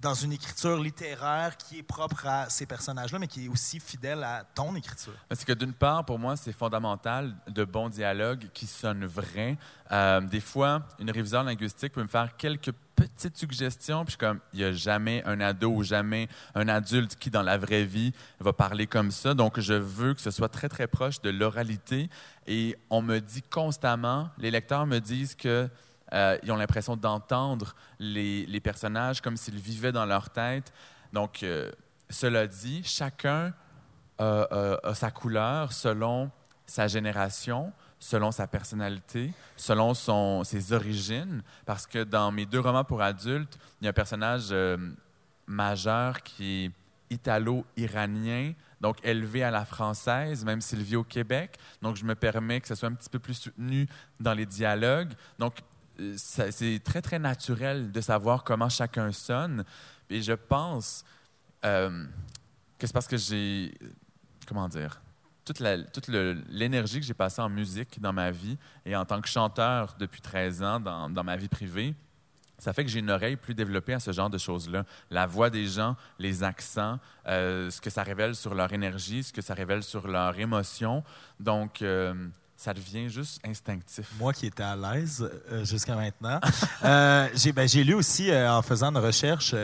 dans 0.00 0.14
une 0.14 0.32
écriture 0.32 0.80
littéraire 0.80 1.56
qui 1.56 1.78
est 1.78 1.82
propre 1.82 2.26
à 2.26 2.48
ces 2.48 2.66
personnages-là, 2.66 3.18
mais 3.18 3.26
qui 3.26 3.44
est 3.44 3.48
aussi 3.48 3.80
fidèle 3.80 4.24
à 4.24 4.44
ton 4.54 4.74
écriture. 4.74 5.12
Parce 5.28 5.44
que 5.44 5.52
d'une 5.52 5.74
part, 5.74 6.04
pour 6.04 6.18
moi, 6.18 6.36
c'est 6.36 6.52
fondamental 6.52 7.34
de 7.48 7.64
bons 7.64 7.90
dialogues 7.90 8.48
qui 8.54 8.66
sonnent 8.66 9.04
vrais. 9.04 9.58
Euh, 9.92 10.20
des 10.22 10.40
fois, 10.40 10.82
une 10.98 11.10
révision 11.10 11.42
linguistique 11.42 11.92
peut 11.92 12.02
me 12.02 12.08
faire 12.08 12.36
quelques 12.36 12.72
petites 12.94 13.36
suggestions, 13.36 14.04
puis 14.04 14.16
comme, 14.16 14.40
il 14.52 14.60
n'y 14.60 14.64
a 14.64 14.72
jamais 14.72 15.22
un 15.24 15.40
ado 15.40 15.70
ou 15.70 15.82
jamais 15.82 16.28
un 16.54 16.68
adulte 16.68 17.16
qui, 17.16 17.30
dans 17.30 17.42
la 17.42 17.56
vraie 17.56 17.84
vie, 17.84 18.12
va 18.40 18.52
parler 18.52 18.86
comme 18.86 19.10
ça. 19.10 19.34
Donc, 19.34 19.60
je 19.60 19.74
veux 19.74 20.14
que 20.14 20.20
ce 20.20 20.30
soit 20.30 20.48
très, 20.48 20.68
très 20.68 20.86
proche 20.86 21.20
de 21.20 21.30
l'oralité. 21.30 22.08
Et 22.46 22.76
on 22.88 23.02
me 23.02 23.18
dit 23.18 23.42
constamment, 23.42 24.30
les 24.38 24.50
lecteurs 24.50 24.86
me 24.86 24.98
disent 24.98 25.34
que 25.34 25.68
euh, 26.12 26.38
ils 26.42 26.50
ont 26.52 26.56
l'impression 26.56 26.96
d'entendre 26.96 27.74
les, 27.98 28.60
personnages 28.60 29.20
comme 29.20 29.36
s'ils 29.36 29.58
vivaient 29.58 29.92
dans 29.92 30.06
leur 30.06 30.30
tête. 30.30 30.72
Donc, 31.12 31.42
euh, 31.42 31.70
cela 32.08 32.46
dit, 32.46 32.82
chacun 32.84 33.52
a, 34.18 34.78
a- 34.82 34.94
sa 34.94 35.10
couleur 35.10 35.72
selon 35.72 36.30
sa 36.66 36.86
génération, 36.86 37.72
selon 37.98 38.30
sa 38.32 38.46
personnalité, 38.46 39.32
selon 39.56 39.94
ses 40.44 40.72
origines. 40.72 41.42
Parce 41.66 41.86
que 41.86 42.04
dans 42.04 42.30
mes 42.32 42.46
deux 42.46 42.60
romans 42.60 42.84
pour 42.84 43.02
adultes, 43.02 43.58
il 43.80 43.84
y 43.84 43.86
a 43.86 43.90
un 43.90 43.94
personnage 43.94 44.48
euh, 44.50 44.76
majeur 45.46 46.22
qui 46.22 46.64
est 46.66 46.70
italo-iranien, 47.14 48.52
donc 48.80 48.96
élevé 49.04 49.42
à 49.42 49.50
la 49.50 49.64
française, 49.64 50.44
même 50.44 50.60
s'il 50.60 50.82
vit 50.82 50.96
au 50.96 51.04
Québec. 51.04 51.58
Donc, 51.82 51.96
je 51.96 52.04
me 52.04 52.14
permets 52.14 52.60
que 52.60 52.68
ce 52.68 52.74
soit 52.74 52.88
un 52.88 52.94
petit 52.94 53.10
peu 53.10 53.18
plus 53.18 53.34
soutenu 53.34 53.86
dans 54.20 54.32
les 54.32 54.46
dialogues. 54.46 55.12
Donc, 55.38 55.58
euh, 55.58 55.62
c'est 56.16 56.80
très, 56.82 57.02
très 57.02 57.18
naturel 57.18 57.92
de 57.92 58.00
savoir 58.00 58.44
comment 58.44 58.68
chacun 58.68 59.12
sonne. 59.12 59.64
Et 60.08 60.22
je 60.22 60.32
pense 60.32 61.04
euh, 61.64 62.04
que 62.78 62.86
c'est 62.86 62.92
parce 62.92 63.08
que 63.08 63.16
j'ai. 63.16 63.74
Comment 64.46 64.68
dire? 64.68 65.00
Toute 65.44 65.60
l'énergie 66.08 67.00
que 67.00 67.06
j'ai 67.06 67.14
passée 67.14 67.42
en 67.42 67.48
musique 67.48 68.00
dans 68.00 68.12
ma 68.12 68.30
vie 68.30 68.56
et 68.84 68.94
en 68.94 69.04
tant 69.04 69.20
que 69.20 69.28
chanteur 69.28 69.96
depuis 69.98 70.20
13 70.20 70.62
ans 70.62 70.78
dans, 70.78 71.10
dans 71.10 71.24
ma 71.24 71.36
vie 71.36 71.48
privée, 71.48 71.94
ça 72.60 72.74
fait 72.74 72.84
que 72.84 72.90
j'ai 72.90 72.98
une 73.00 73.10
oreille 73.10 73.36
plus 73.36 73.54
développée 73.54 73.94
à 73.94 74.00
ce 74.00 74.12
genre 74.12 74.28
de 74.28 74.38
choses-là. 74.38 74.84
La 75.10 75.26
voix 75.26 75.50
des 75.50 75.66
gens, 75.66 75.96
les 76.18 76.44
accents, 76.44 76.98
euh, 77.26 77.70
ce 77.70 77.80
que 77.80 77.90
ça 77.90 78.02
révèle 78.02 78.34
sur 78.34 78.54
leur 78.54 78.72
énergie, 78.72 79.22
ce 79.22 79.32
que 79.32 79.40
ça 79.40 79.54
révèle 79.54 79.82
sur 79.82 80.06
leur 80.06 80.38
émotion. 80.38 81.02
Donc, 81.40 81.80
euh, 81.80 82.28
ça 82.60 82.74
devient 82.74 83.08
juste 83.08 83.40
instinctif. 83.46 84.12
Moi 84.18 84.34
qui 84.34 84.44
étais 84.44 84.62
à 84.62 84.76
l'aise 84.76 85.26
euh, 85.50 85.64
jusqu'à 85.64 85.96
maintenant. 85.96 86.38
Euh, 86.82 87.28
j'ai 87.34 87.52
ben, 87.52 87.68
j'ai 87.68 87.84
lu 87.84 87.92
aussi, 87.92 88.30
euh, 88.30 88.50
en 88.50 88.62
faisant 88.62 88.88
une 88.88 88.96
recherche, 88.96 89.54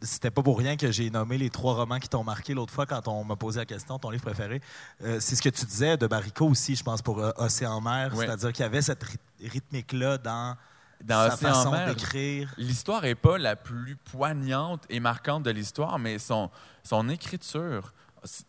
c'était 0.00 0.30
pas 0.30 0.42
pour 0.42 0.58
rien 0.58 0.76
que 0.76 0.92
j'ai 0.92 1.08
nommé 1.08 1.38
les 1.38 1.48
trois 1.48 1.74
romans 1.74 1.98
qui 1.98 2.08
t'ont 2.08 2.22
marqué 2.22 2.52
l'autre 2.52 2.72
fois 2.72 2.84
quand 2.84 3.08
on 3.08 3.24
m'a 3.24 3.34
posé 3.34 3.60
la 3.60 3.64
question, 3.64 3.98
ton 3.98 4.10
livre 4.10 4.24
préféré. 4.24 4.60
C'est 5.00 5.36
ce 5.36 5.40
que 5.40 5.48
tu 5.48 5.64
disais 5.64 5.96
de 5.96 6.06
Baricot 6.06 6.46
aussi, 6.46 6.76
je 6.76 6.82
pense, 6.84 7.00
pour 7.00 7.18
Océan 7.38 7.80
Mer. 7.80 8.10
Oui. 8.14 8.26
C'est-à-dire 8.26 8.52
qu'il 8.52 8.62
y 8.62 8.66
avait 8.66 8.82
cette 8.82 9.02
ryth- 9.04 9.50
rythmique-là 9.50 10.18
dans, 10.18 10.56
Dans 11.02 11.30
sa 11.30 11.36
façon 11.38 11.72
d'écrire. 11.86 12.52
L'histoire 12.58 13.02
n'est 13.02 13.14
pas 13.14 13.38
la 13.38 13.56
plus 13.56 13.96
poignante 13.96 14.84
et 14.90 15.00
marquante 15.00 15.44
de 15.44 15.50
l'histoire, 15.50 15.98
mais 15.98 16.18
son, 16.18 16.50
son 16.82 17.08
écriture, 17.08 17.94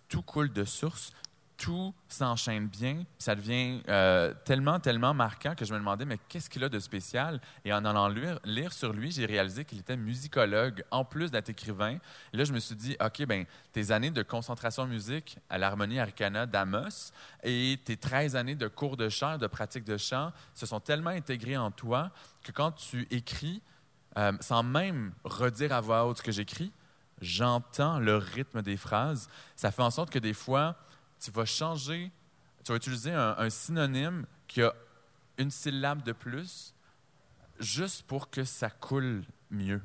tout 0.09 0.21
coule 0.21 0.51
de 0.51 0.65
source, 0.65 1.11
tout 1.57 1.93
s'enchaîne 2.07 2.67
bien. 2.67 3.03
Ça 3.17 3.35
devient 3.35 3.81
euh, 3.87 4.33
tellement, 4.45 4.79
tellement 4.79 5.13
marquant 5.13 5.55
que 5.55 5.65
je 5.65 5.73
me 5.73 5.79
demandais, 5.79 6.05
mais 6.05 6.17
qu'est-ce 6.29 6.49
qu'il 6.49 6.63
a 6.63 6.69
de 6.69 6.79
spécial? 6.79 7.39
Et 7.63 7.73
en 7.73 7.85
allant 7.85 8.07
lire, 8.07 8.73
sur 8.73 8.93
lui, 8.93 9.11
j'ai 9.11 9.25
réalisé 9.25 9.65
qu'il 9.65 9.79
était 9.79 9.97
musicologue, 9.97 10.83
en 10.91 11.05
plus 11.05 11.31
d'être 11.31 11.49
écrivain. 11.49 11.97
Là, 12.33 12.43
je 12.43 12.53
me 12.53 12.59
suis 12.59 12.75
dit, 12.75 12.97
OK, 13.03 13.25
ben 13.25 13.45
tes 13.71 13.91
années 13.91 14.11
de 14.11 14.23
concentration 14.23 14.85
musique 14.85 15.37
à 15.49 15.57
l'harmonie 15.57 15.99
arcana 15.99 16.45
d'Amos 16.45 17.11
et 17.43 17.79
tes 17.83 17.97
13 17.97 18.35
années 18.35 18.55
de 18.55 18.67
cours 18.67 18.97
de 18.97 19.09
chant, 19.09 19.37
de 19.37 19.47
pratique 19.47 19.83
de 19.83 19.97
chant, 19.97 20.31
se 20.53 20.65
sont 20.65 20.79
tellement 20.79 21.11
intégrées 21.11 21.57
en 21.57 21.71
toi 21.71 22.11
que 22.43 22.51
quand 22.51 22.71
tu 22.71 23.07
écris, 23.11 23.61
euh, 24.17 24.31
sans 24.39 24.63
même 24.63 25.13
redire 25.23 25.73
à 25.73 25.81
voix 25.81 26.05
haute 26.05 26.17
ce 26.17 26.23
que 26.23 26.31
j'écris, 26.31 26.71
j'entends 27.21 27.99
le 27.99 28.17
rythme 28.17 28.61
des 28.61 28.77
phrases. 28.77 29.29
Ça 29.55 29.71
fait 29.71 29.81
en 29.81 29.91
sorte 29.91 30.09
que 30.09 30.19
des 30.19 30.33
fois, 30.33 30.75
tu 31.19 31.31
vas 31.31 31.45
changer, 31.45 32.11
tu 32.63 32.71
vas 32.71 32.77
utiliser 32.77 33.11
un, 33.13 33.49
synonyme 33.49 34.25
qui 34.47 34.61
a 34.61 34.73
une 35.37 35.51
syllabe 35.51 36.03
de 36.03 36.11
plus 36.11 36.73
juste 37.59 38.03
pour 38.03 38.29
que 38.29 38.43
ça 38.43 38.69
coule 38.69 39.23
mieux. 39.49 39.81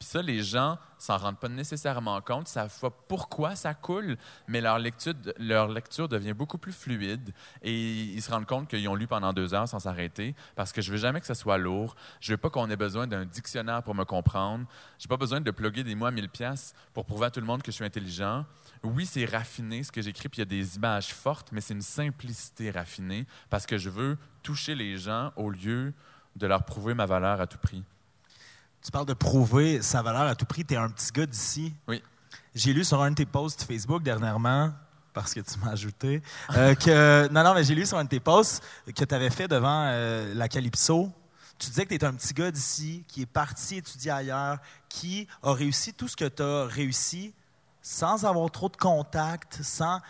Puis 0.00 0.08
ça, 0.08 0.22
les 0.22 0.42
gens 0.42 0.78
s'en 0.96 1.18
rendent 1.18 1.38
pas 1.38 1.50
nécessairement 1.50 2.22
compte, 2.22 2.48
ils 2.48 2.52
savent 2.52 2.90
pourquoi 3.06 3.54
ça 3.54 3.74
coule, 3.74 4.16
mais 4.48 4.62
leur 4.62 4.78
lecture, 4.78 5.12
leur 5.38 5.68
lecture 5.68 6.08
devient 6.08 6.32
beaucoup 6.32 6.56
plus 6.56 6.72
fluide 6.72 7.34
et 7.60 8.04
ils 8.04 8.22
se 8.22 8.30
rendent 8.30 8.46
compte 8.46 8.66
qu'ils 8.66 8.88
ont 8.88 8.94
lu 8.94 9.06
pendant 9.06 9.34
deux 9.34 9.52
heures 9.52 9.68
sans 9.68 9.80
s'arrêter 9.80 10.34
parce 10.56 10.72
que 10.72 10.80
je 10.80 10.90
veux 10.90 10.96
jamais 10.96 11.20
que 11.20 11.26
ça 11.26 11.34
soit 11.34 11.58
lourd. 11.58 11.96
Je 12.20 12.32
veux 12.32 12.38
pas 12.38 12.48
qu'on 12.48 12.70
ait 12.70 12.76
besoin 12.76 13.06
d'un 13.06 13.26
dictionnaire 13.26 13.82
pour 13.82 13.94
me 13.94 14.04
comprendre. 14.04 14.64
J'ai 14.98 15.06
pas 15.06 15.18
besoin 15.18 15.42
de 15.42 15.50
plugger 15.50 15.84
des 15.84 15.94
mots 15.94 16.06
à 16.06 16.10
1000 16.10 16.30
pièces 16.30 16.72
pour 16.94 17.04
prouver 17.04 17.26
à 17.26 17.30
tout 17.30 17.40
le 17.40 17.46
monde 17.46 17.60
que 17.60 17.70
je 17.70 17.76
suis 17.76 17.84
intelligent. 17.84 18.46
Oui, 18.82 19.04
c'est 19.04 19.26
raffiné 19.26 19.82
ce 19.82 19.92
que 19.92 20.00
j'écris, 20.00 20.30
puis 20.30 20.38
il 20.38 20.40
y 20.40 20.42
a 20.42 20.46
des 20.46 20.76
images 20.76 21.12
fortes, 21.12 21.52
mais 21.52 21.60
c'est 21.60 21.74
une 21.74 21.82
simplicité 21.82 22.70
raffinée 22.70 23.26
parce 23.50 23.66
que 23.66 23.76
je 23.76 23.90
veux 23.90 24.16
toucher 24.42 24.74
les 24.74 24.96
gens 24.96 25.30
au 25.36 25.50
lieu 25.50 25.92
de 26.36 26.46
leur 26.46 26.64
prouver 26.64 26.94
ma 26.94 27.04
valeur 27.04 27.38
à 27.38 27.46
tout 27.46 27.58
prix. 27.58 27.84
Tu 28.82 28.90
parles 28.90 29.06
de 29.06 29.14
prouver 29.14 29.82
sa 29.82 30.00
valeur 30.02 30.22
à 30.22 30.34
tout 30.34 30.46
prix. 30.46 30.64
Tu 30.64 30.74
es 30.74 30.76
un 30.76 30.88
petit 30.88 31.12
gars 31.12 31.26
d'ici. 31.26 31.74
Oui. 31.86 32.02
J'ai 32.54 32.72
lu 32.72 32.84
sur 32.84 33.00
un 33.02 33.10
de 33.10 33.16
tes 33.16 33.26
posts 33.26 33.64
Facebook 33.64 34.02
dernièrement, 34.02 34.72
parce 35.12 35.34
que 35.34 35.40
tu 35.40 35.58
m'as 35.58 35.72
ajouté, 35.72 36.22
euh, 36.56 36.74
que. 36.74 37.28
Non, 37.32 37.44
non, 37.44 37.54
mais 37.54 37.62
j'ai 37.62 37.74
lu 37.74 37.84
sur 37.86 37.98
un 37.98 38.04
de 38.04 38.08
tes 38.08 38.20
posts 38.20 38.62
que 38.94 39.04
tu 39.04 39.14
avais 39.14 39.30
fait 39.30 39.48
devant 39.48 39.84
euh, 39.86 40.34
la 40.34 40.48
Calypso. 40.48 41.12
Tu 41.58 41.68
disais 41.68 41.84
que 41.84 41.90
tu 41.90 41.96
es 41.96 42.04
un 42.04 42.14
petit 42.14 42.32
gars 42.32 42.50
d'ici, 42.50 43.04
qui 43.06 43.22
est 43.22 43.26
parti 43.26 43.76
étudier 43.76 44.10
ailleurs, 44.10 44.58
qui 44.88 45.28
a 45.42 45.52
réussi 45.52 45.92
tout 45.92 46.08
ce 46.08 46.16
que 46.16 46.24
tu 46.24 46.42
as 46.42 46.64
réussi 46.64 47.34
sans 47.82 48.24
avoir 48.24 48.50
trop 48.50 48.68
de 48.68 48.76
contacts, 48.76 49.62
sans. 49.62 50.00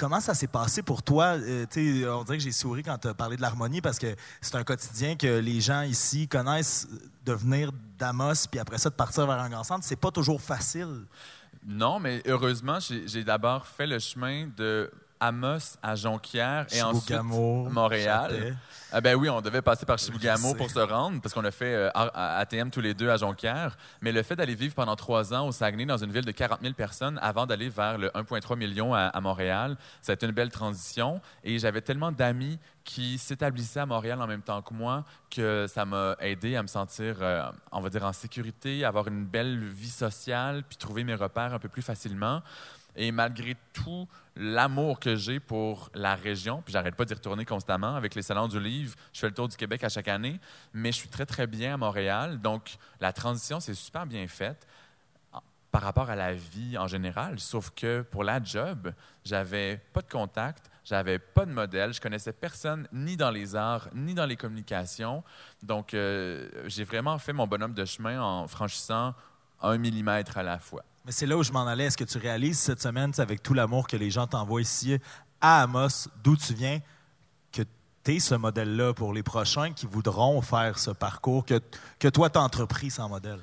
Comment 0.00 0.20
ça 0.20 0.32
s'est 0.32 0.46
passé 0.46 0.82
pour 0.82 1.02
toi? 1.02 1.36
Euh, 1.36 1.66
on 2.08 2.24
dirait 2.24 2.38
que 2.38 2.42
j'ai 2.42 2.52
souri 2.52 2.82
quand 2.82 2.96
tu 2.96 3.08
as 3.08 3.12
parlé 3.12 3.36
de 3.36 3.42
l'harmonie 3.42 3.82
parce 3.82 3.98
que 3.98 4.16
c'est 4.40 4.54
un 4.54 4.64
quotidien 4.64 5.14
que 5.14 5.38
les 5.40 5.60
gens 5.60 5.82
ici 5.82 6.26
connaissent 6.26 6.88
de 7.26 7.34
venir 7.34 7.70
d'Amos 7.98 8.46
puis 8.50 8.58
après 8.58 8.78
ça 8.78 8.88
de 8.88 8.94
partir 8.94 9.26
vers 9.26 9.38
un 9.38 9.50
grand 9.50 9.62
centre. 9.62 9.84
C'est 9.84 10.00
pas 10.00 10.10
toujours 10.10 10.40
facile. 10.40 11.04
Non, 11.66 12.00
mais 12.00 12.22
heureusement, 12.26 12.78
j'ai 12.80 13.24
d'abord 13.24 13.66
fait 13.66 13.86
le 13.86 13.98
chemin 13.98 14.48
de 14.56 14.90
Amos 15.20 15.76
à 15.82 15.94
Jonquière 15.94 16.66
et 16.72 16.82
ensuite 16.82 17.20
Montréal. 17.22 18.56
Ah 18.92 19.00
ben 19.00 19.14
oui, 19.14 19.28
on 19.28 19.40
devait 19.40 19.62
passer 19.62 19.86
par 19.86 19.98
Chibougamau 19.98 20.54
pour 20.54 20.68
se 20.68 20.80
rendre 20.80 21.20
parce 21.20 21.32
qu'on 21.32 21.44
a 21.44 21.52
fait 21.52 21.74
euh, 21.74 21.90
ATM 21.94 22.70
tous 22.70 22.80
les 22.80 22.92
deux 22.94 23.08
à 23.08 23.16
Jonquière. 23.16 23.76
Mais 24.00 24.10
le 24.10 24.22
fait 24.24 24.34
d'aller 24.34 24.56
vivre 24.56 24.74
pendant 24.74 24.96
trois 24.96 25.32
ans 25.32 25.46
au 25.46 25.52
Saguenay 25.52 25.86
dans 25.86 25.98
une 25.98 26.10
ville 26.10 26.24
de 26.24 26.32
40 26.32 26.60
000 26.60 26.74
personnes 26.74 27.18
avant 27.22 27.46
d'aller 27.46 27.68
vers 27.68 27.98
le 27.98 28.08
1,3 28.08 28.56
million 28.56 28.92
à, 28.92 29.02
à 29.02 29.20
Montréal, 29.20 29.76
ça 30.02 30.12
a 30.12 30.14
été 30.14 30.26
une 30.26 30.32
belle 30.32 30.50
transition. 30.50 31.20
Et 31.44 31.58
j'avais 31.60 31.82
tellement 31.82 32.10
d'amis 32.10 32.58
qui 32.82 33.18
s'établissaient 33.18 33.80
à 33.80 33.86
Montréal 33.86 34.20
en 34.20 34.26
même 34.26 34.42
temps 34.42 34.62
que 34.62 34.74
moi 34.74 35.04
que 35.30 35.66
ça 35.68 35.84
m'a 35.84 36.16
aidé 36.18 36.56
à 36.56 36.62
me 36.62 36.66
sentir, 36.66 37.16
euh, 37.20 37.44
on 37.70 37.80
va 37.80 37.88
dire, 37.90 38.04
en 38.04 38.12
sécurité, 38.12 38.84
avoir 38.84 39.06
une 39.06 39.24
belle 39.24 39.62
vie 39.64 39.90
sociale, 39.90 40.64
puis 40.68 40.76
trouver 40.76 41.04
mes 41.04 41.14
repères 41.14 41.54
un 41.54 41.60
peu 41.60 41.68
plus 41.68 41.82
facilement. 41.82 42.42
Et 42.96 43.12
malgré 43.12 43.56
tout 43.72 44.08
l'amour 44.36 45.00
que 45.00 45.16
j'ai 45.16 45.40
pour 45.40 45.90
la 45.94 46.14
région, 46.14 46.62
puis 46.62 46.72
j'arrête 46.72 46.94
pas 46.94 47.04
d'y 47.04 47.14
retourner 47.14 47.44
constamment 47.44 47.94
avec 47.94 48.14
les 48.14 48.22
salons 48.22 48.48
du 48.48 48.60
livre, 48.60 48.94
je 49.12 49.20
fais 49.20 49.28
le 49.28 49.34
tour 49.34 49.48
du 49.48 49.56
Québec 49.56 49.84
à 49.84 49.88
chaque 49.88 50.08
année, 50.08 50.40
mais 50.72 50.92
je 50.92 50.98
suis 50.98 51.08
très 51.08 51.26
très 51.26 51.46
bien 51.46 51.74
à 51.74 51.76
Montréal, 51.76 52.40
donc 52.40 52.76
la 53.00 53.12
transition 53.12 53.60
s'est 53.60 53.74
super 53.74 54.06
bien 54.06 54.26
faite 54.28 54.66
par 55.70 55.82
rapport 55.82 56.10
à 56.10 56.16
la 56.16 56.34
vie 56.34 56.76
en 56.78 56.88
général, 56.88 57.38
sauf 57.38 57.70
que 57.70 58.02
pour 58.02 58.24
la 58.24 58.42
job, 58.42 58.92
j'avais 59.24 59.80
pas 59.92 60.00
de 60.00 60.08
contact, 60.08 60.70
j'avais 60.84 61.18
pas 61.18 61.46
de 61.46 61.52
modèle, 61.52 61.92
je 61.92 62.00
connaissais 62.00 62.32
personne 62.32 62.88
ni 62.92 63.16
dans 63.16 63.30
les 63.30 63.54
arts 63.54 63.88
ni 63.94 64.14
dans 64.14 64.26
les 64.26 64.36
communications, 64.36 65.22
donc 65.62 65.94
euh, 65.94 66.48
j'ai 66.66 66.84
vraiment 66.84 67.18
fait 67.18 67.32
mon 67.32 67.46
bonhomme 67.46 67.74
de 67.74 67.84
chemin 67.84 68.20
en 68.20 68.48
franchissant 68.48 69.14
un 69.62 69.78
millimètre 69.78 70.38
à 70.38 70.42
la 70.42 70.58
fois. 70.58 70.84
C'est 71.10 71.26
là 71.26 71.36
où 71.36 71.42
je 71.42 71.52
m'en 71.52 71.66
allais. 71.66 71.84
Est-ce 71.84 71.96
que 71.96 72.04
tu 72.04 72.18
réalises 72.18 72.58
cette 72.58 72.80
semaine, 72.80 73.12
avec 73.18 73.42
tout 73.42 73.52
l'amour 73.54 73.86
que 73.86 73.96
les 73.96 74.10
gens 74.10 74.26
t'envoient 74.26 74.60
ici 74.62 74.96
à 75.40 75.62
Amos, 75.62 76.08
d'où 76.22 76.36
tu 76.36 76.54
viens, 76.54 76.80
que 77.52 77.62
tu 78.04 78.14
es 78.16 78.20
ce 78.20 78.34
modèle-là 78.36 78.94
pour 78.94 79.12
les 79.12 79.22
prochains 79.22 79.72
qui 79.72 79.86
voudront 79.86 80.40
faire 80.40 80.78
ce 80.78 80.90
parcours 80.90 81.44
que, 81.44 81.60
que 81.98 82.08
toi, 82.08 82.30
tu 82.30 82.38
as 82.38 82.42
entrepris 82.42 82.90
sans 82.90 83.08
modèle? 83.08 83.40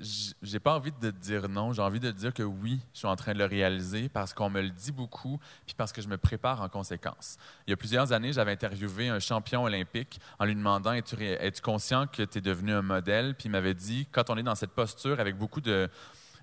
J- 0.00 0.34
j'ai 0.40 0.60
pas 0.60 0.76
envie 0.76 0.92
de 1.00 1.10
dire 1.10 1.48
non. 1.48 1.72
J'ai 1.72 1.82
envie 1.82 1.98
de 1.98 2.12
dire 2.12 2.32
que 2.32 2.44
oui, 2.44 2.78
je 2.94 2.98
suis 3.00 3.08
en 3.08 3.16
train 3.16 3.32
de 3.32 3.38
le 3.38 3.44
réaliser 3.46 4.08
parce 4.08 4.32
qu'on 4.32 4.48
me 4.48 4.60
le 4.60 4.70
dit 4.70 4.92
beaucoup, 4.92 5.40
puis 5.66 5.74
parce 5.76 5.90
que 5.90 6.00
je 6.00 6.06
me 6.06 6.16
prépare 6.16 6.60
en 6.62 6.68
conséquence. 6.68 7.38
Il 7.66 7.70
y 7.70 7.72
a 7.72 7.76
plusieurs 7.76 8.12
années, 8.12 8.32
j'avais 8.32 8.52
interviewé 8.52 9.08
un 9.08 9.18
champion 9.18 9.64
olympique 9.64 10.20
en 10.38 10.44
lui 10.44 10.54
demandant 10.54 10.92
es-tu 10.92 11.60
conscient 11.60 12.06
que 12.06 12.22
tu 12.22 12.38
es 12.38 12.40
devenu 12.40 12.72
un 12.72 12.82
modèle? 12.82 13.34
Puis 13.34 13.46
il 13.48 13.50
m'avait 13.50 13.74
dit 13.74 14.06
Quand 14.12 14.30
on 14.30 14.36
est 14.36 14.44
dans 14.44 14.54
cette 14.54 14.70
posture 14.70 15.18
avec 15.18 15.36
beaucoup 15.36 15.60
de 15.60 15.90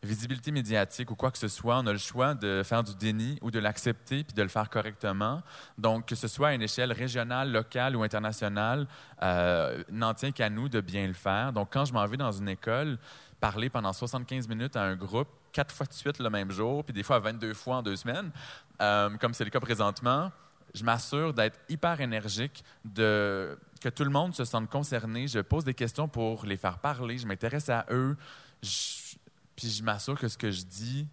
visibilité 0.04 0.52
médiatique 0.52 1.12
ou 1.12 1.16
quoi 1.16 1.32
que 1.32 1.38
ce 1.38 1.48
soit, 1.48 1.78
on 1.80 1.88
a 1.88 1.92
le 1.92 1.98
choix 1.98 2.34
de 2.36 2.62
faire 2.64 2.84
du 2.84 2.96
déni 2.96 3.38
ou 3.42 3.52
de 3.52 3.60
l'accepter 3.60 4.24
puis 4.24 4.34
de 4.34 4.42
le 4.42 4.48
faire 4.50 4.70
correctement. 4.70 5.42
Donc, 5.78 6.06
que 6.08 6.16
ce 6.16 6.28
soit 6.28 6.50
à 6.50 6.54
une 6.54 6.62
échelle 6.62 6.92
régionale, 6.92 7.52
locale 7.52 7.96
ou 7.96 8.04
internationale, 8.04 8.88
euh, 9.24 9.84
n'en 9.92 10.14
tient 10.14 10.32
qu'à 10.32 10.50
nous 10.50 10.70
de 10.70 10.82
bien 10.82 11.08
le 11.08 11.14
faire. 11.14 11.52
Donc, 11.54 11.70
quand 11.72 11.86
je 11.86 11.94
m'en 11.94 12.06
vais 12.06 12.18
dans 12.18 12.32
une 12.32 12.50
école, 12.50 12.98
parler 13.40 13.70
pendant 13.70 13.94
75 13.94 14.48
minutes 14.48 14.76
à 14.76 14.84
un 14.84 14.96
groupe, 14.96 15.28
quatre 15.52 15.74
fois 15.74 15.86
de 15.86 15.94
suite 15.94 16.20
le 16.20 16.30
même 16.30 16.52
jour, 16.52 16.84
puis 16.84 16.94
des 16.94 17.04
fois 17.04 17.20
22 17.20 17.54
fois 17.54 17.78
en 17.78 17.82
deux 17.84 17.96
semaines, 17.96 18.32
euh, 18.82 19.10
comme 19.18 19.34
c'est 19.34 19.44
le 19.44 19.50
cas 19.50 19.60
présentement, 19.60 20.32
je 20.74 20.84
m'assure 20.84 21.34
d'être 21.34 21.60
hyper 21.70 22.02
énergique, 22.02 22.64
que 22.96 23.90
tout 23.94 24.04
le 24.04 24.10
monde 24.10 24.36
se 24.36 24.44
sente 24.46 24.70
concerné. 24.70 25.28
Je 25.28 25.40
pose 25.40 25.64
des 25.64 25.74
questions 25.74 26.08
pour 26.08 26.46
les 26.46 26.58
faire 26.58 26.80
parler, 26.80 27.18
je 27.18 27.26
m'intéresse 27.28 27.70
à 27.70 27.86
eux, 27.92 28.16
je- 28.62 29.17
puis 29.58 29.70
je 29.70 29.84
m'assure 29.84 30.18
que 30.18 30.28
ce 30.28 30.38
que 30.38 30.52
je 30.52 30.64
dis, 30.64 31.08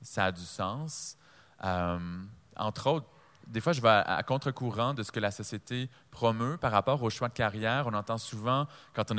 ça 0.00 0.24
a 0.24 0.32
du 0.32 0.44
sens. 0.44 1.16
Euh, 1.62 2.24
entre 2.56 2.88
autres, 2.88 3.06
des 3.50 3.60
fois, 3.60 3.72
je 3.72 3.80
vais 3.80 3.88
à, 3.88 4.22
contre-courant 4.22 4.94
de 4.94 5.02
ce 5.02 5.10
que 5.10 5.18
la 5.18 5.30
société 5.30 5.88
promeut 6.10 6.56
par 6.56 6.70
rapport 6.70 7.02
au 7.02 7.10
choix 7.10 7.28
de 7.28 7.34
carrière. 7.34 7.86
On 7.86 7.94
entend 7.94 8.16
souvent, 8.16 8.66
quand 8.94 9.10
on 9.10 9.16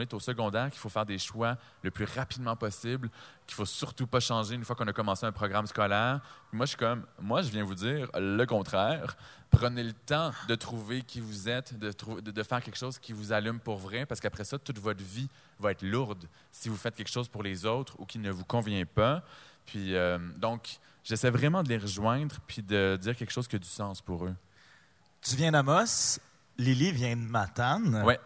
est, 0.00 0.14
au 0.14 0.20
secondaire, 0.20 0.70
qu'il 0.70 0.78
faut 0.78 0.90
faire 0.90 1.06
des 1.06 1.18
choix 1.18 1.56
le 1.82 1.90
plus 1.90 2.04
rapidement 2.04 2.54
possible, 2.54 3.10
qu'il 3.46 3.54
faut 3.54 3.64
surtout 3.64 4.06
pas 4.06 4.20
changer 4.20 4.54
une 4.54 4.64
fois 4.64 4.76
qu'on 4.76 4.86
a 4.86 4.92
commencé 4.92 5.24
un 5.24 5.32
programme 5.32 5.66
scolaire. 5.66 6.20
Moi, 6.52 6.66
je 6.66 6.70
suis 6.70 6.78
comme, 6.78 7.06
moi, 7.18 7.40
je 7.40 7.48
viens 7.48 7.64
vous 7.64 7.74
dire 7.74 8.08
le 8.14 8.44
contraire. 8.44 9.16
Prenez 9.50 9.84
le 9.84 9.92
temps 9.92 10.32
de 10.48 10.54
trouver 10.54 11.02
qui 11.02 11.20
vous 11.20 11.48
êtes, 11.48 11.78
de 11.78 12.42
faire 12.42 12.62
quelque 12.62 12.78
chose 12.78 12.98
qui 12.98 13.12
vous 13.12 13.32
allume 13.32 13.60
pour 13.60 13.76
vrai, 13.76 14.04
parce 14.04 14.20
qu'après 14.20 14.44
ça, 14.44 14.58
toute 14.58 14.78
votre 14.78 15.02
vie 15.02 15.28
va 15.58 15.70
être 15.70 15.82
lourde 15.82 16.28
si 16.50 16.68
vous 16.68 16.76
faites 16.76 16.96
quelque 16.96 17.10
chose 17.10 17.28
pour 17.28 17.42
les 17.42 17.64
autres 17.64 17.94
ou 17.98 18.04
qui 18.04 18.18
ne 18.18 18.30
vous 18.30 18.44
convient 18.44 18.84
pas. 18.84 19.22
Puis, 19.64 19.94
euh, 19.94 20.18
donc, 20.36 20.78
j'essaie 21.04 21.30
vraiment 21.30 21.62
de 21.62 21.68
les 21.68 21.78
rejoindre 21.78 22.36
puis 22.46 22.62
de 22.62 22.98
dire 23.00 23.16
quelque 23.16 23.30
chose 23.30 23.46
qui 23.46 23.56
a 23.56 23.58
du 23.58 23.68
sens 23.68 24.00
pour 24.00 24.24
eux. 24.24 24.34
Tu 25.20 25.36
viens 25.36 25.52
d'Amos, 25.52 26.18
Lily 26.58 26.92
vient 26.92 27.16
de 27.16 27.22
Matane. 27.22 28.02
Ouais. 28.04 28.18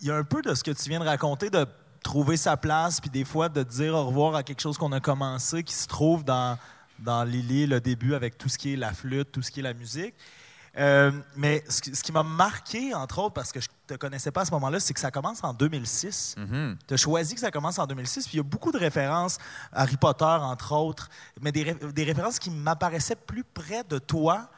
Il 0.00 0.08
y 0.08 0.10
a 0.10 0.16
un 0.16 0.24
peu 0.24 0.42
de 0.42 0.54
ce 0.54 0.64
que 0.64 0.70
tu 0.70 0.88
viens 0.88 1.00
de 1.00 1.04
raconter, 1.04 1.50
de 1.50 1.66
trouver 2.02 2.36
sa 2.36 2.56
place, 2.56 3.00
puis 3.00 3.10
des 3.10 3.24
fois 3.24 3.48
de 3.48 3.62
dire 3.62 3.94
au 3.94 4.04
revoir 4.06 4.34
à 4.34 4.42
quelque 4.42 4.60
chose 4.60 4.76
qu'on 4.78 4.92
a 4.92 5.00
commencé, 5.00 5.62
qui 5.62 5.74
se 5.74 5.88
trouve 5.88 6.24
dans, 6.24 6.58
dans 6.98 7.24
Lily, 7.24 7.66
le 7.66 7.80
début, 7.80 8.14
avec 8.14 8.36
tout 8.36 8.48
ce 8.48 8.58
qui 8.58 8.74
est 8.74 8.76
la 8.76 8.92
flûte, 8.92 9.32
tout 9.32 9.42
ce 9.42 9.50
qui 9.50 9.60
est 9.60 9.62
la 9.64 9.74
musique. 9.74 10.14
Euh, 10.76 11.12
mais 11.36 11.62
ce, 11.68 11.80
qui- 11.80 12.10
m'a 12.12 12.22
marqué, 12.24 12.92
entre 12.94 13.20
autres, 13.20 13.34
parce 13.34 13.52
que 13.52 13.60
je 13.60 13.68
ne 13.68 13.94
te 13.94 13.98
connaissais 14.00 14.32
pas 14.32 14.40
à 14.40 14.44
ce 14.44 14.50
moment-là, 14.52 14.80
c'est 14.80 14.92
que 14.92 14.98
ça 15.00 15.10
commence 15.12 15.42
en 15.44 15.54
2006. 15.54 16.34
Mhm. 16.36 16.76
Tu 16.88 16.94
as 16.94 16.96
choisi 16.96 17.34
que 17.34 17.40
ça 17.40 17.50
commence 17.52 17.78
en 17.78 17.86
2006, 17.86 18.24
puis 18.26 18.34
il 18.34 18.36
y 18.38 18.40
a 18.40 18.42
beaucoup 18.42 18.72
de 18.72 18.78
références, 18.78 19.38
Harry 19.72 19.96
Potter, 19.96 20.24
entre 20.24 20.72
autres, 20.72 21.08
mais 21.40 21.52
des, 21.52 21.62
ré- 21.62 21.92
des 21.92 22.04
références 22.04 22.38
qui 22.40 22.50
m'apparaissaient 22.50 23.14
plus 23.16 23.44
près 23.44 23.84
de 23.84 23.98
toi 23.98 24.48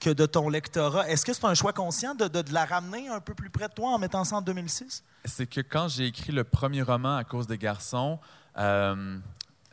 que 0.00 0.10
de 0.10 0.26
ton 0.26 0.48
lectorat. 0.48 1.08
Est-ce 1.10 1.24
que 1.26 1.32
c'est 1.32 1.44
un 1.44 1.54
choix 1.54 1.72
conscient 1.72 2.14
de, 2.14 2.28
de- 2.28 2.42
de 2.42 2.54
la 2.54 2.64
ramener 2.64 3.08
un 3.08 3.18
peu 3.20 3.34
plus 3.34 3.50
près 3.50 3.66
de 3.68 3.74
toi 3.74 3.90
en 3.90 3.98
mettant 3.98 4.22
ça 4.22 4.36
en 4.36 4.42
2006? 4.42 5.02
C'est 5.24 5.48
que 5.48 5.60
quand 5.60 5.88
j'ai 5.88 6.06
écrit 6.06 6.30
le 6.30 6.44
premier 6.44 6.82
roman 6.82 7.16
à 7.16 7.24
cause 7.24 7.48
des 7.48 7.58
garçons, 7.58 8.20
euh, 8.56 9.18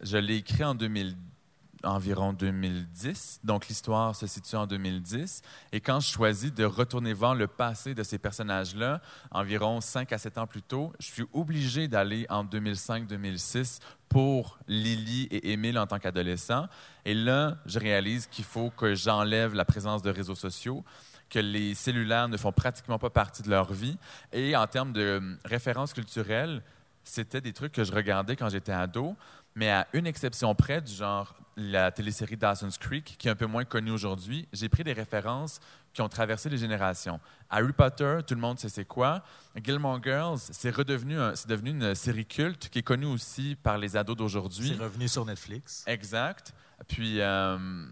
je 0.02 0.18
l'ai 0.18 0.38
écrit 0.38 0.64
en 0.64 0.74
2000 0.74 1.16
environ 1.86 2.34
2010. 2.34 3.40
Donc, 3.44 3.68
l'histoire 3.68 4.16
se 4.16 4.28
situe 4.28 4.56
en 4.56 4.68
2010. 4.68 5.42
Et 5.72 5.80
quand 5.80 6.00
je 6.00 6.10
choisis 6.10 6.54
de 6.54 6.64
retourner 6.64 7.14
voir 7.14 7.36
le 7.36 7.48
passé 7.48 7.94
de 7.94 8.04
ces 8.04 8.18
personnages-là, 8.18 9.02
environ 9.32 9.82
5 9.82 10.12
à 10.12 10.18
7 10.18 10.38
ans 10.38 10.48
plus 10.48 10.62
tôt, 10.62 10.94
je 11.00 11.06
suis 11.06 11.26
obligé 11.34 11.88
d'aller 11.88 12.26
en 12.30 12.44
2005-2006 12.44 13.80
pour 14.10 14.60
Lily 14.68 15.28
et 15.32 15.52
Émile 15.52 15.80
en 15.80 15.88
tant 15.88 16.00
qu'adolescents. 16.00 16.68
Et 17.06 17.14
là, 17.14 17.58
je 17.66 17.80
réalise 17.80 18.28
qu'il 18.28 18.46
faut 18.46 18.70
que 18.70 18.96
j'enlève 18.96 19.54
la 19.54 19.66
présence 19.66 20.02
de 20.02 20.10
réseaux 20.10 20.36
sociaux 20.36 20.84
que 21.30 21.40
les 21.40 21.74
cellulaires 21.74 22.30
ne 22.30 22.38
font 22.38 22.52
pratiquement 22.52 23.00
pas 23.00 23.10
partie 23.10 23.42
de 23.42 23.50
leur 23.50 23.74
vie. 23.74 23.98
Et 24.32 24.56
en 24.56 24.68
termes 24.68 24.94
de 24.94 25.02
euh, 25.02 25.36
références 25.44 25.94
culturelles, 25.94 26.62
c'était 27.04 27.42
des 27.42 27.54
trucs 27.54 27.72
que 27.72 27.84
je 27.84 27.92
regardais 27.92 28.36
quand 28.36 28.50
j'étais 28.50 28.72
ado, 28.72 29.16
mais 29.56 29.70
à 29.70 29.88
une 29.94 30.08
exception 30.08 30.54
près, 30.56 30.82
du 30.82 30.94
genre 30.94 31.36
la 31.58 31.92
télésérie 31.92 32.36
Dawson's 32.38 32.78
Creek, 32.78 33.16
qui 33.18 33.28
est 33.28 33.32
un 33.32 33.36
peu 33.36 33.46
moins 33.46 33.64
connue 33.64 33.92
aujourd'hui, 33.92 34.48
j'ai 34.52 34.68
pris 34.70 34.84
des 34.84 34.94
références 34.94 35.60
qui 35.94 36.02
ont 36.02 36.10
traversé 36.10 36.50
les 36.50 36.58
générations. 36.58 37.20
Harry 37.50 37.72
Potter, 37.72 38.20
tout 38.28 38.36
le 38.36 38.42
monde 38.42 38.60
sait 38.60 38.68
c'est 38.68 38.84
quoi. 38.86 39.24
Gilmore 39.64 40.04
Girls, 40.04 40.40
c'est 40.40 40.70
redevenu 40.76 41.18
un- 41.18 41.34
c'est 41.36 41.48
devenu 41.48 41.70
une 41.70 41.96
série 41.96 42.26
culte 42.26 42.68
qui 42.70 42.80
est 42.80 42.84
connue 42.84 43.06
aussi 43.06 43.56
par 43.64 43.78
les 43.78 43.96
ados 43.96 44.18
d'aujourd'hui. 44.18 44.74
C'est 44.78 44.84
revenu 44.84 45.08
sur 45.08 45.26
Netflix. 45.26 45.84
Exact. 45.88 46.54
Puis, 46.90 47.22
euh, 47.22 47.88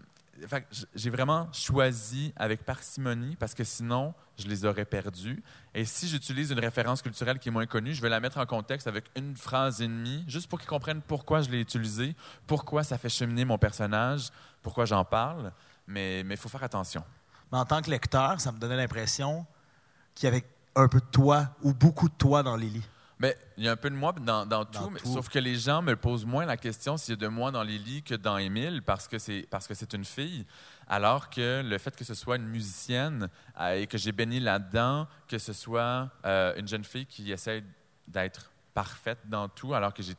j'ai 0.94 1.10
vraiment 1.10 1.48
choisi 1.52 2.32
avec 2.36 2.64
parcimonie 2.64 3.36
parce 3.36 3.54
que 3.54 3.64
sinon, 3.64 4.14
je 4.38 4.46
les 4.48 4.64
aurais 4.64 4.84
perdus. 4.84 5.42
Et 5.74 5.84
si 5.84 6.08
j'utilise 6.08 6.50
une 6.50 6.58
référence 6.58 7.02
culturelle 7.02 7.38
qui 7.38 7.48
est 7.48 7.52
moins 7.52 7.66
connue, 7.66 7.94
je 7.94 8.02
vais 8.02 8.08
la 8.08 8.20
mettre 8.20 8.38
en 8.38 8.46
contexte 8.46 8.86
avec 8.86 9.04
une 9.16 9.36
phrase 9.36 9.80
et 9.80 9.86
demie, 9.86 10.24
juste 10.26 10.48
pour 10.48 10.58
qu'ils 10.58 10.68
comprennent 10.68 11.02
pourquoi 11.02 11.42
je 11.42 11.50
l'ai 11.50 11.60
utilisée, 11.60 12.16
pourquoi 12.46 12.84
ça 12.84 12.98
fait 12.98 13.08
cheminer 13.08 13.44
mon 13.44 13.58
personnage, 13.58 14.30
pourquoi 14.62 14.84
j'en 14.84 15.04
parle. 15.04 15.52
Mais 15.86 16.20
il 16.20 16.36
faut 16.36 16.48
faire 16.48 16.64
attention. 16.64 17.04
Mais 17.52 17.58
en 17.58 17.64
tant 17.64 17.82
que 17.82 17.90
lecteur, 17.90 18.40
ça 18.40 18.50
me 18.52 18.58
donnait 18.58 18.76
l'impression 18.76 19.46
qu'il 20.14 20.26
y 20.26 20.28
avait 20.28 20.44
un 20.74 20.88
peu 20.88 21.00
de 21.00 21.06
toi 21.06 21.50
ou 21.62 21.72
beaucoup 21.72 22.08
de 22.08 22.14
toi 22.14 22.42
dans 22.42 22.56
Lily. 22.56 22.82
Mais 23.20 23.36
il 23.56 23.64
y 23.64 23.68
a 23.68 23.72
un 23.72 23.76
peu 23.76 23.90
de 23.90 23.94
moi 23.94 24.12
dans, 24.12 24.44
dans 24.44 24.64
tout, 24.64 24.72
Dans 24.80 24.90
mais- 24.90 24.98
tout. 25.00 25.12
sauf 25.12 25.28
que 25.28 25.38
les 25.38 25.54
gens 25.56 25.82
me 25.82 25.94
posent 25.94 26.24
moins 26.26 26.44
la 26.46 26.56
question 26.56 26.96
s'il 26.96 27.14
y 27.14 27.16
a 27.16 27.20
de 27.20 27.28
moi 27.28 27.52
dans 27.52 27.62
Lily 27.62 28.02
que 28.02 28.14
dans 28.16 28.36
Émile 28.38 28.82
parce 28.82 29.06
que 29.06 29.18
c'est 29.18 29.46
parce 29.50 29.68
que 29.68 29.74
c'est 29.74 29.92
une 29.92 30.04
fille, 30.04 30.44
alors 30.88 31.30
que 31.30 31.62
le 31.64 31.78
fait 31.78 31.94
que 31.96 32.04
ce 32.04 32.14
soit 32.14 32.36
une 32.36 32.46
musicienne 32.48 33.28
euh, 33.60 33.80
et 33.80 33.86
que 33.86 33.98
j'ai 33.98 34.10
baigné 34.12 34.40
là-dedans, 34.40 35.06
que 35.28 35.38
ce 35.38 35.52
soit 35.52 36.08
euh, 36.26 36.54
une 36.56 36.66
jeune 36.66 36.84
fille 36.84 37.06
qui 37.06 37.30
essaie 37.30 37.62
d'être 38.08 38.50
parfaite 38.74 39.18
dans 39.26 39.48
tout, 39.48 39.74
alors 39.74 39.94
que 39.94 40.02
j'ai 40.02 40.14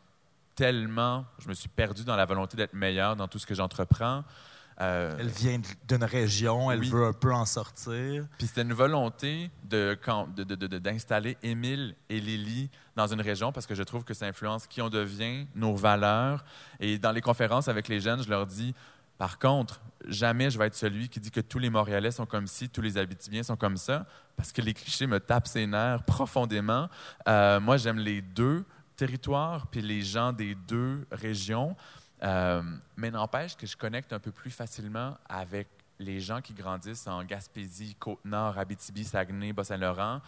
tellement, 0.55 1.25
je 1.39 1.49
me 1.49 1.53
suis 1.53 1.67
perdu 1.67 2.05
dans 2.05 2.15
la 2.15 2.23
volonté 2.25 2.55
d'être 2.55 2.73
meilleur 2.73 3.17
dans 3.17 3.27
tout 3.27 3.39
ce 3.39 3.45
que 3.45 3.53
j'entreprends. 3.53 4.23
Euh, 4.81 5.15
elle 5.19 5.29
vient 5.29 5.61
d'une 5.87 6.03
région, 6.03 6.69
elle 6.69 6.83
veut 6.83 7.05
un 7.05 7.13
peu 7.13 7.33
en 7.33 7.45
sortir. 7.45 8.27
Puis 8.37 8.47
c'était 8.47 8.63
une 8.63 8.73
volonté 8.73 9.49
d'installer 9.63 11.35
de, 11.35 11.39
de, 11.39 11.47
Émile 11.47 11.95
et 12.09 12.19
Lily 12.19 12.69
dans 12.95 13.07
une 13.07 13.21
région 13.21 13.53
parce 13.53 13.65
que 13.65 13.75
je 13.75 13.83
trouve 13.83 14.03
que 14.03 14.13
ça 14.13 14.25
influence 14.25 14.67
qui 14.67 14.81
on 14.81 14.89
devient, 14.89 15.47
nos 15.55 15.75
valeurs. 15.75 16.43
Et 16.79 16.97
dans 16.97 17.11
les 17.11 17.21
conférences 17.21 17.69
avec 17.69 17.87
les 17.87 18.01
jeunes, 18.01 18.21
je 18.21 18.29
leur 18.29 18.45
dis, 18.45 18.75
par 19.17 19.39
contre, 19.39 19.79
jamais 20.07 20.49
je 20.49 20.59
vais 20.59 20.67
être 20.67 20.75
celui 20.75 21.07
qui 21.07 21.21
dit 21.21 21.31
que 21.31 21.39
tous 21.39 21.59
les 21.59 21.69
Montréalais 21.69 22.11
sont 22.11 22.25
comme 22.25 22.47
ci, 22.47 22.69
tous 22.69 22.81
les 22.81 22.97
Abitibiens 22.97 23.43
sont 23.43 23.55
comme 23.55 23.77
ça, 23.77 24.05
parce 24.35 24.51
que 24.51 24.61
les 24.61 24.73
clichés 24.73 25.07
me 25.07 25.19
tapent 25.19 25.47
ses 25.47 25.65
nerfs 25.65 26.03
profondément. 26.03 26.89
Euh, 27.27 27.61
moi, 27.61 27.77
j'aime 27.77 27.99
les 27.99 28.21
deux 28.21 28.65
territoires, 28.97 29.67
puis 29.67 29.81
les 29.81 30.01
gens 30.01 30.33
des 30.33 30.55
deux 30.55 31.07
régions. 31.11 31.75
Euh, 32.23 32.61
mais 32.95 33.11
n'empêche 33.11 33.55
que 33.55 33.67
je 33.67 33.75
connecte 33.75 34.13
un 34.13 34.19
peu 34.19 34.31
plus 34.31 34.51
facilement 34.51 35.17
avec 35.27 35.67
les 35.99 36.19
gens 36.19 36.41
qui 36.41 36.53
grandissent 36.53 37.07
en 37.07 37.23
Gaspésie, 37.23 37.95
Côte-Nord, 37.95 38.57
Abitibi, 38.57 39.03
Saguenay, 39.03 39.53
Bas-Saint-Laurent. 39.53 40.21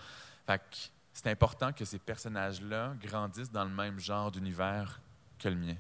c'est 1.14 1.28
important 1.28 1.74
que 1.74 1.86
ces 1.86 2.00
personnages-là 2.00 2.94
grandissent 3.02 3.52
dans 3.52 3.66
le 3.66 3.72
même 3.72 4.00
genre 4.00 4.32
d'univers 4.32 5.00
que 5.40 5.50
le 5.50 5.56
mien. 5.56 5.76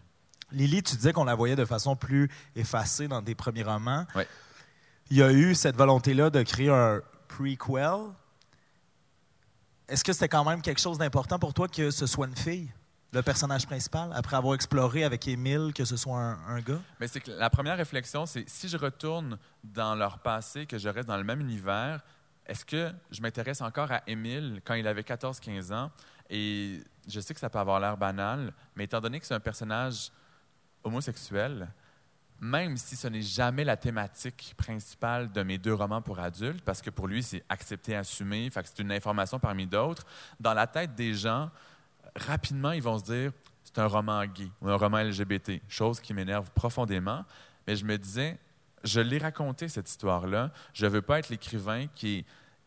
Lily, 0.52 0.82
tu 0.84 0.96
disais 0.96 1.14
qu'on 1.14 1.26
la 1.26 1.36
voyait 1.36 1.56
de 1.56 1.66
façon 1.66 1.96
plus 1.96 2.30
effacée 2.56 3.08
dans 3.08 3.22
tes 3.22 3.36
premiers 3.36 3.64
romans. 3.64 4.06
Oui. 4.16 4.24
Il 5.10 5.18
y 5.18 5.24
a 5.24 5.32
eu 5.32 5.56
cette 5.56 5.76
volonté-là 5.76 6.30
de 6.30 6.42
créer 6.44 6.70
un 6.70 7.02
prequel. 7.28 8.12
Est-ce 9.88 10.04
que 10.04 10.12
c'était 10.12 10.28
quand 10.28 10.44
même 10.44 10.62
quelque 10.62 10.82
chose 10.82 10.98
d'important 10.98 11.40
pour 11.40 11.54
toi 11.54 11.68
que 11.68 11.92
ce 11.92 12.06
soit 12.06 12.28
une 12.28 12.36
fille? 12.36 12.70
Le 13.14 13.22
personnage 13.22 13.66
principal, 13.66 14.12
après 14.14 14.36
avoir 14.36 14.56
exploré 14.56 15.04
avec 15.04 15.28
Émile 15.28 15.72
que 15.74 15.86
ce 15.86 15.96
soit 15.96 16.20
un, 16.20 16.60
gars? 16.60 16.82
Mais 17.00 17.08
c'est 17.08 17.22
que 17.22 17.32
la 17.32 17.50
première 17.50 17.78
réflexion, 17.78 18.26
c'est 18.26 18.48
si 18.50 18.68
je 18.68 18.78
retourne 18.78 19.38
dans 19.64 19.96
leur 19.96 20.20
passé, 20.20 20.66
que 20.66 20.78
je 20.78 20.90
reste 20.90 21.08
dans 21.08 21.18
le 21.18 21.24
même 21.24 21.40
univers, 21.40 22.02
est-ce 22.46 22.66
que 22.66 22.92
je 23.12 23.22
m'intéresse 23.22 23.62
encore 23.62 23.92
à 23.92 24.02
Émile 24.08 24.62
quand 24.64 24.74
il 24.74 24.88
avait 24.88 25.02
14-15 25.02 25.74
ans? 25.74 25.92
Et 26.30 26.82
je 27.08 27.20
sais 27.20 27.34
que 27.34 27.40
ça 27.40 27.50
peut 27.50 27.60
avoir 27.60 27.80
l'air 27.80 27.98
banal, 27.98 28.54
mais 28.76 28.86
étant 28.86 29.00
donné 29.00 29.20
que 29.20 29.26
c'est 29.26 29.34
un 29.34 29.40
personnage 29.40 30.12
homosexuel, 30.84 31.68
même 32.40 32.78
si 32.78 32.96
ce 32.96 33.08
n'est 33.08 33.22
jamais 33.22 33.64
la 33.64 33.78
thématique 33.78 34.54
principale 34.58 35.32
de 35.32 35.44
mes 35.44 35.58
deux 35.58 35.74
romans 35.74 36.02
pour 36.02 36.20
adultes, 36.20 36.64
parce 36.64 36.82
que 36.82 36.90
pour 36.90 37.08
lui, 37.08 37.24
c'est 37.24 37.44
accepté, 37.50 37.96
assumé, 37.96 38.50
c'est 38.54 38.80
une 38.80 38.92
information 38.92 39.40
parmi 39.40 39.66
d'autres, 39.66 40.06
dans 40.40 40.54
la 40.54 40.68
tête 40.68 40.94
des 40.94 41.14
gens, 41.14 41.50
rapidement, 42.18 42.72
ils 42.72 42.82
vont 42.82 42.98
se 42.98 43.04
dire 43.04 43.32
c'est 43.64 43.80
un 43.80 43.88
roman 43.88 44.26
gay 44.26 44.50
ou 44.62 44.70
un 44.70 44.76
roman 44.76 45.02
LGBT, 45.02 45.62
chose 45.68 46.00
qui 46.00 46.14
m'énerve 46.14 46.50
profondément. 46.52 47.24
Mais 47.68 47.76
je 47.76 47.86
me 47.86 47.98
disais, 47.98 48.38
je 48.84 49.00
l'ai 49.02 49.18
raconté 49.18 49.68
cette 49.68 49.90
histoire-là. 49.90 50.52
Je 50.74 50.86
ne 50.86 50.92
veux 50.92 51.02
pas 51.02 51.20
être 51.20 51.30
l'écrivain 51.30 51.88
qui 51.94 52.20
est 52.20 52.26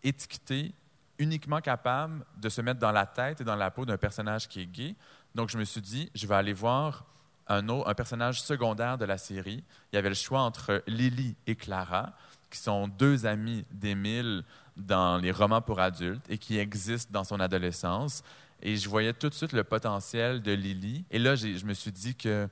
étiqueté, 0.08 0.72
uniquement 1.18 1.60
capable 1.60 2.24
de 2.36 2.48
se 2.48 2.60
mettre 2.60 2.80
dans 2.80 2.92
la 2.92 3.06
tête 3.06 3.40
et 3.40 3.44
dans 3.44 3.56
la 3.56 3.70
peau 3.70 3.84
d'un 3.84 3.96
personnage 3.96 4.48
qui 4.48 4.62
est 4.62 4.66
gay. 4.66 4.94
Donc, 5.34 5.50
je 5.50 5.58
me 5.58 5.64
suis 5.64 5.80
dit, 5.80 6.10
je 6.14 6.26
vais 6.26 6.34
aller 6.34 6.52
voir 6.52 7.04
un, 7.46 7.68
autre, 7.68 7.88
un 7.88 7.94
personnage 7.94 8.40
secondaire 8.42 8.98
de 8.98 9.04
la 9.04 9.18
série. 9.18 9.64
Il 9.92 9.96
y 9.96 9.98
avait 9.98 10.08
le 10.08 10.14
choix 10.14 10.40
entre 10.40 10.82
Lily 10.86 11.36
et 11.46 11.56
Clara, 11.56 12.12
qui 12.50 12.58
sont 12.58 12.88
deux 12.88 13.26
amies 13.26 13.64
d'Émile 13.70 14.44
dans 14.76 15.18
les 15.18 15.30
romans 15.30 15.62
pour 15.62 15.80
adultes 15.80 16.24
et 16.28 16.38
qui 16.38 16.58
existent 16.58 17.12
dans 17.12 17.24
son 17.24 17.40
adolescence. 17.40 18.22
Et 18.62 18.76
je 18.76 18.88
voyais 18.88 19.12
tout 19.12 19.28
de 19.28 19.34
suite 19.34 19.52
le 19.52 19.64
potentiel 19.64 20.42
de 20.42 20.52
Lily. 20.52 21.04
Et 21.10 21.18
là, 21.18 21.34
je 21.34 21.64
me 21.64 21.74
suis 21.74 21.92
dit 21.92 22.14
que 22.14 22.48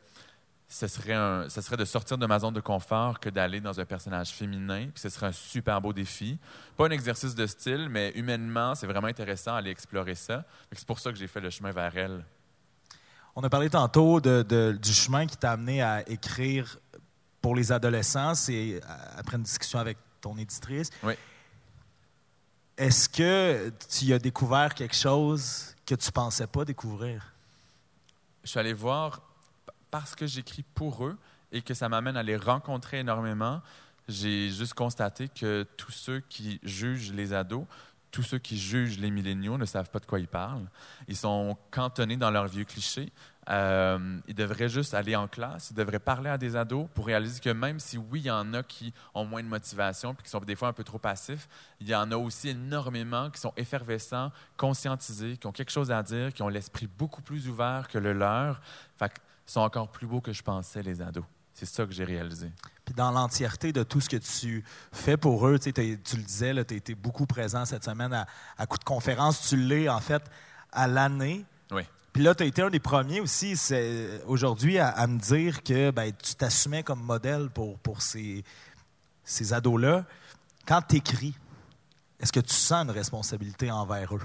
ce 0.68 0.86
serait, 0.86 1.14
un, 1.14 1.48
ce 1.48 1.62
serait 1.62 1.78
de 1.78 1.84
sortir 1.86 2.18
de 2.18 2.26
ma 2.26 2.38
zone 2.38 2.52
de 2.52 2.60
confort 2.60 3.20
que 3.20 3.30
d'aller 3.30 3.60
dans 3.60 3.80
un 3.80 3.84
personnage 3.86 4.30
féminin. 4.30 4.88
Puis 4.92 5.00
ce 5.00 5.08
serait 5.08 5.26
un 5.26 5.32
super 5.32 5.80
beau 5.80 5.94
défi. 5.94 6.38
Pas 6.76 6.86
un 6.86 6.90
exercice 6.90 7.34
de 7.34 7.46
style, 7.46 7.88
mais 7.90 8.12
humainement, 8.14 8.74
c'est 8.74 8.86
vraiment 8.86 9.06
intéressant 9.06 9.54
d'aller 9.54 9.70
explorer 9.70 10.14
ça. 10.14 10.44
C'est 10.72 10.86
pour 10.86 10.98
ça 10.98 11.10
que 11.10 11.18
j'ai 11.18 11.26
fait 11.26 11.40
le 11.40 11.48
chemin 11.48 11.70
vers 11.70 11.96
elle. 11.96 12.22
On 13.34 13.42
a 13.42 13.48
parlé 13.48 13.70
tantôt 13.70 14.20
de, 14.20 14.72
du 14.72 14.92
chemin 14.92 15.26
qui 15.26 15.36
t'a 15.36 15.52
amené 15.52 15.80
à 15.80 16.06
écrire 16.08 16.78
pour 17.40 17.54
les 17.54 17.72
adolescents. 17.72 18.34
C'est 18.34 18.80
après 19.16 19.36
une 19.36 19.44
discussion 19.44 19.78
avec 19.78 19.96
ton 20.20 20.36
éditrice. 20.36 20.90
Oui. 21.02 21.14
Est-ce 22.76 23.08
que 23.08 23.72
tu 23.88 24.12
as 24.12 24.18
découvert 24.18 24.74
quelque 24.74 24.94
chose 24.94 25.74
que 25.88 25.94
tu 25.94 26.12
pensais 26.12 26.46
pas 26.46 26.66
découvrir? 26.66 27.32
Je 28.44 28.50
suis 28.50 28.60
allé 28.60 28.74
voir 28.74 29.22
parce 29.90 30.14
que 30.14 30.26
j'écris 30.26 30.62
pour 30.74 31.06
eux 31.06 31.16
et 31.50 31.62
que 31.62 31.72
ça 31.72 31.88
m'amène 31.88 32.18
à 32.18 32.22
les 32.22 32.36
rencontrer 32.36 32.98
énormément. 32.98 33.62
J'ai 34.06 34.50
juste 34.50 34.74
constaté 34.74 35.28
que 35.28 35.66
tous 35.78 35.90
ceux 35.90 36.20
qui 36.28 36.60
jugent 36.62 37.12
les 37.12 37.32
ados, 37.32 37.64
tous 38.18 38.24
ceux 38.24 38.38
qui 38.38 38.58
jugent 38.58 38.98
les 38.98 39.12
milléniaux 39.12 39.56
ne 39.58 39.64
savent 39.64 39.90
pas 39.90 40.00
de 40.00 40.04
quoi 40.04 40.18
ils 40.18 40.26
parlent. 40.26 40.66
Ils 41.06 41.16
sont 41.16 41.56
cantonnés 41.70 42.16
dans 42.16 42.32
leurs 42.32 42.48
vieux 42.48 42.64
clichés. 42.64 43.12
Euh, 43.48 44.18
ils 44.26 44.34
devraient 44.34 44.68
juste 44.68 44.92
aller 44.92 45.14
en 45.14 45.28
classe, 45.28 45.70
ils 45.70 45.76
devraient 45.76 46.00
parler 46.00 46.28
à 46.28 46.36
des 46.36 46.56
ados 46.56 46.88
pour 46.94 47.06
réaliser 47.06 47.38
que 47.38 47.50
même 47.50 47.78
si 47.78 47.96
oui, 47.96 48.18
il 48.22 48.26
y 48.26 48.30
en 48.32 48.54
a 48.54 48.64
qui 48.64 48.92
ont 49.14 49.24
moins 49.24 49.40
de 49.40 49.46
motivation 49.46 50.14
puis 50.14 50.24
qui 50.24 50.30
sont 50.30 50.40
des 50.40 50.56
fois 50.56 50.66
un 50.66 50.72
peu 50.72 50.82
trop 50.82 50.98
passifs, 50.98 51.48
il 51.78 51.88
y 51.88 51.94
en 51.94 52.10
a 52.10 52.16
aussi 52.16 52.48
énormément 52.48 53.30
qui 53.30 53.40
sont 53.40 53.52
effervescents, 53.56 54.32
conscientisés, 54.56 55.36
qui 55.36 55.46
ont 55.46 55.52
quelque 55.52 55.70
chose 55.70 55.92
à 55.92 56.02
dire, 56.02 56.32
qui 56.32 56.42
ont 56.42 56.48
l'esprit 56.48 56.88
beaucoup 56.88 57.22
plus 57.22 57.48
ouvert 57.48 57.86
que 57.86 57.98
le 57.98 58.14
leur. 58.14 58.60
Fait 58.96 59.12
sont 59.46 59.60
encore 59.60 59.92
plus 59.92 60.08
beaux 60.08 60.20
que 60.20 60.32
je 60.32 60.42
pensais, 60.42 60.82
les 60.82 61.00
ados. 61.00 61.24
C'est 61.54 61.66
ça 61.66 61.86
que 61.86 61.92
j'ai 61.92 62.04
réalisé. 62.04 62.50
Puis 62.88 62.94
dans 62.94 63.10
l'entièreté 63.10 63.70
de 63.70 63.82
tout 63.82 64.00
ce 64.00 64.08
que 64.08 64.16
tu 64.16 64.64
fais 64.92 65.18
pour 65.18 65.46
eux, 65.46 65.58
tu 65.58 65.70
le 65.76 66.22
disais, 66.22 66.54
tu 66.64 66.72
as 66.72 66.76
été 66.78 66.94
beaucoup 66.94 67.26
présent 67.26 67.66
cette 67.66 67.84
semaine 67.84 68.14
à, 68.14 68.26
à 68.56 68.64
coup 68.64 68.78
de 68.78 68.84
conférence. 68.84 69.46
Tu 69.46 69.58
l'es, 69.58 69.90
en 69.90 70.00
fait, 70.00 70.22
à 70.72 70.88
l'année. 70.88 71.44
Oui. 71.70 71.82
Puis 72.14 72.22
là, 72.22 72.34
tu 72.34 72.44
as 72.44 72.46
été 72.46 72.62
un 72.62 72.70
des 72.70 72.80
premiers 72.80 73.20
aussi 73.20 73.54
aujourd'hui 74.26 74.78
à, 74.78 75.06
me 75.06 75.18
dire 75.18 75.62
que 75.62 75.90
ben, 75.90 76.10
tu 76.14 76.34
t'assumais 76.34 76.82
comme 76.82 77.02
modèle 77.02 77.50
pour, 77.50 77.78
pour 77.80 78.00
ces, 78.00 78.42
ces 79.22 79.52
ados-là. 79.52 80.06
Quand 80.66 80.80
tu 80.80 80.96
écris, 80.96 81.34
est-ce 82.18 82.32
que 82.32 82.40
tu 82.40 82.54
sens 82.54 82.84
une 82.86 82.90
responsabilité 82.90 83.70
envers 83.70 84.16
eux? 84.16 84.22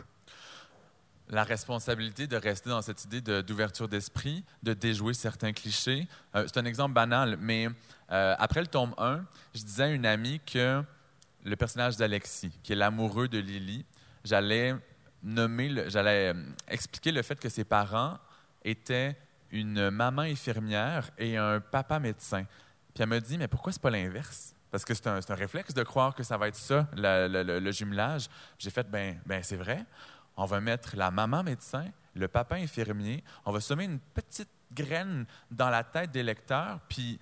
La 1.27 1.43
responsabilité 1.43 2.27
de 2.27 2.37
rester 2.37 2.69
dans 2.69 2.81
cette 2.81 3.03
idée 3.03 3.19
d'ouverture 3.41 3.89
d'esprit, 3.89 4.45
de 4.61 4.73
déjouer 4.73 5.13
certains 5.13 5.51
clichés. 5.51 6.07
Euh, 6.33 6.45
c'est 6.47 6.61
un 6.61 6.65
exemple 6.65 6.93
banal, 6.93 7.37
mais 7.41 7.67
euh, 8.13 8.35
après 8.37 8.61
le 8.61 8.67
tome 8.67 8.93
1, 8.97 9.25
je 9.55 9.63
disais 9.63 9.83
à 9.83 9.87
une 9.87 10.05
amie 10.05 10.39
que 10.45 10.83
le 11.43 11.55
personnage 11.55 11.97
d'Alexis, 11.97 12.51
qui 12.61 12.73
est 12.73 12.75
l'amoureux 12.75 13.27
de 13.27 13.39
Lily, 13.39 13.85
j'allais 14.23 14.75
nommer, 15.23 15.89
j'allais 15.89 16.33
euh, 16.33 16.45
expliquer 16.67 17.11
le 17.11 17.21
fait 17.23 17.39
que 17.39 17.49
ses 17.49 17.63
parents 17.63 18.17
étaient 18.63 19.17
une 19.51 19.89
maman 19.89 20.23
infirmière 20.23 21.09
et 21.17 21.37
un 21.37 21.59
papa 21.59 21.99
médecin. 21.99 22.45
Puis 22.93 23.03
elle 23.03 23.09
me 23.09 23.19
dit, 23.19 23.37
mais 23.37 23.47
pourquoi 23.47 23.73
c'est 23.73 23.81
pas 23.81 23.89
l'inverse? 23.89 24.53
Parce 24.69 24.85
que 24.85 24.93
c'est 24.93 25.07
un, 25.07 25.19
un, 25.27 25.35
réflexe 25.35 25.73
de 25.73 25.83
croire 25.83 26.15
que 26.15 26.23
ça 26.23 26.37
va 26.37 26.47
être 26.47 26.55
ça, 26.55 26.87
le, 26.95 27.71
jumelage. 27.71 28.27
J'ai 28.57 28.69
fait, 28.69 28.89
ben, 28.89 29.19
ben 29.25 29.41
c'est 29.43 29.55
vrai. 29.55 29.85
On 30.35 30.45
va 30.45 30.59
mettre 30.61 30.95
la 30.95 31.11
maman 31.11 31.43
médecin, 31.43 31.85
le 32.15 32.27
papa 32.27 32.55
infirmier. 32.55 33.23
On 33.45 33.51
va 33.51 33.59
semer 33.59 33.85
une 33.85 33.99
petite 33.99 34.49
graine 34.73 35.25
dans 35.51 35.69
la 35.69 35.83
tête 35.83 36.11
des 36.11 36.23
lecteurs, 36.23 36.79
puis 36.89 37.19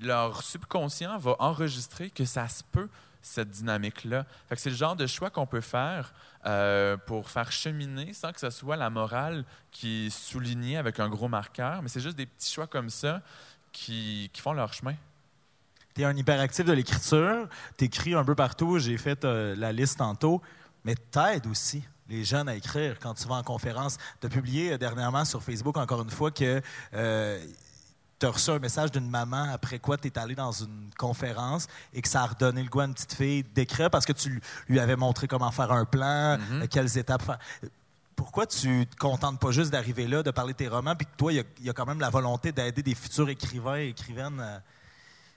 leur 0.00 0.42
subconscient 0.42 1.18
va 1.18 1.36
enregistrer 1.38 2.10
que 2.10 2.24
ça 2.24 2.48
se 2.48 2.62
peut 2.62 2.88
cette 3.22 3.50
dynamique-là. 3.50 4.24
C'est 4.56 4.70
le 4.70 4.76
genre 4.76 4.96
de 4.96 5.06
choix 5.06 5.30
qu'on 5.30 5.46
peut 5.46 5.60
faire 5.60 6.12
euh, 6.46 6.96
pour 6.96 7.30
faire 7.30 7.52
cheminer 7.52 8.12
sans 8.12 8.32
que 8.32 8.40
ce 8.40 8.50
soit 8.50 8.76
la 8.76 8.90
morale 8.90 9.44
qui 9.70 10.06
est 10.06 10.10
soulignée 10.10 10.76
avec 10.76 11.00
un 11.00 11.08
gros 11.08 11.28
marqueur, 11.28 11.82
mais 11.82 11.88
c'est 11.88 12.00
juste 12.00 12.16
des 12.16 12.26
petits 12.26 12.52
choix 12.52 12.66
comme 12.66 12.90
ça 12.90 13.22
qui, 13.72 14.30
font 14.36 14.52
leur 14.52 14.72
chemin. 14.72 14.94
Tu 15.94 16.02
es 16.02 16.04
un 16.04 16.16
hyperactif 16.16 16.64
de 16.64 16.72
l'écriture, 16.72 17.48
tu 17.76 17.84
écris 17.84 18.14
un 18.14 18.24
peu 18.24 18.34
partout, 18.34 18.78
j'ai 18.78 18.96
fait 18.96 19.24
euh, 19.24 19.54
la 19.56 19.72
liste 19.72 19.98
tantôt, 19.98 20.40
mais 20.84 20.94
t'aides 20.94 21.46
aussi 21.46 21.84
les 22.08 22.24
jeunes 22.24 22.48
à 22.48 22.54
écrire 22.54 22.98
quand 22.98 23.14
tu 23.14 23.28
vas 23.28 23.34
en 23.34 23.42
conférence. 23.42 23.98
Tu 24.20 24.26
as 24.26 24.30
publié 24.30 24.72
euh, 24.72 24.78
dernièrement 24.78 25.24
sur 25.24 25.42
Facebook, 25.42 25.76
encore 25.76 26.02
une 26.02 26.10
fois, 26.10 26.30
que 26.30 26.62
tu 28.18 28.26
as 28.26 28.30
reçu 28.30 28.50
un 28.50 28.58
message 28.58 28.90
d'une 28.90 29.08
maman 29.08 29.48
après 29.52 29.78
quoi 29.78 29.96
tu 29.96 30.08
es 30.08 30.18
allé 30.18 30.34
dans 30.34 30.52
une 30.52 30.90
conférence 30.98 31.68
et 31.92 32.02
que 32.02 32.08
ça 32.08 32.22
a 32.22 32.26
redonné 32.26 32.62
le 32.62 32.68
goût 32.68 32.80
à 32.80 32.84
une 32.84 32.94
petite 32.94 33.14
fille 33.14 33.44
d'écrire 33.54 33.90
parce 33.90 34.06
que 34.06 34.12
tu 34.12 34.40
lui 34.68 34.80
avais 34.80 34.96
montré 34.96 35.28
comment 35.28 35.50
faire 35.50 35.70
un 35.72 35.84
plan, 35.84 36.36
mm-hmm. 36.36 36.62
euh, 36.62 36.66
quelles 36.68 36.98
étapes 36.98 37.22
faire. 37.22 37.38
Pourquoi 38.16 38.46
tu 38.46 38.68
ne 38.68 38.84
te 38.84 38.96
contentes 38.96 39.38
pas 39.38 39.52
juste 39.52 39.70
d'arriver 39.70 40.08
là, 40.08 40.24
de 40.24 40.32
parler 40.32 40.52
de 40.52 40.58
tes 40.58 40.66
romans, 40.66 40.96
puis 40.96 41.06
que 41.06 41.16
toi, 41.16 41.32
il 41.32 41.44
y, 41.60 41.70
a 41.70 41.72
quand 41.72 41.86
même 41.86 42.00
la 42.00 42.10
volonté 42.10 42.50
d'aider 42.50 42.82
des 42.82 42.96
futurs 42.96 43.28
écrivains 43.28 43.76
et 43.76 43.90
écrivaines? 43.90 44.42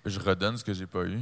Je 0.04 0.20
redonne 0.20 0.58
ce 0.58 0.64
que 0.64 0.74
j'ai 0.74 0.88
pas 0.88 1.04
eu. 1.04 1.20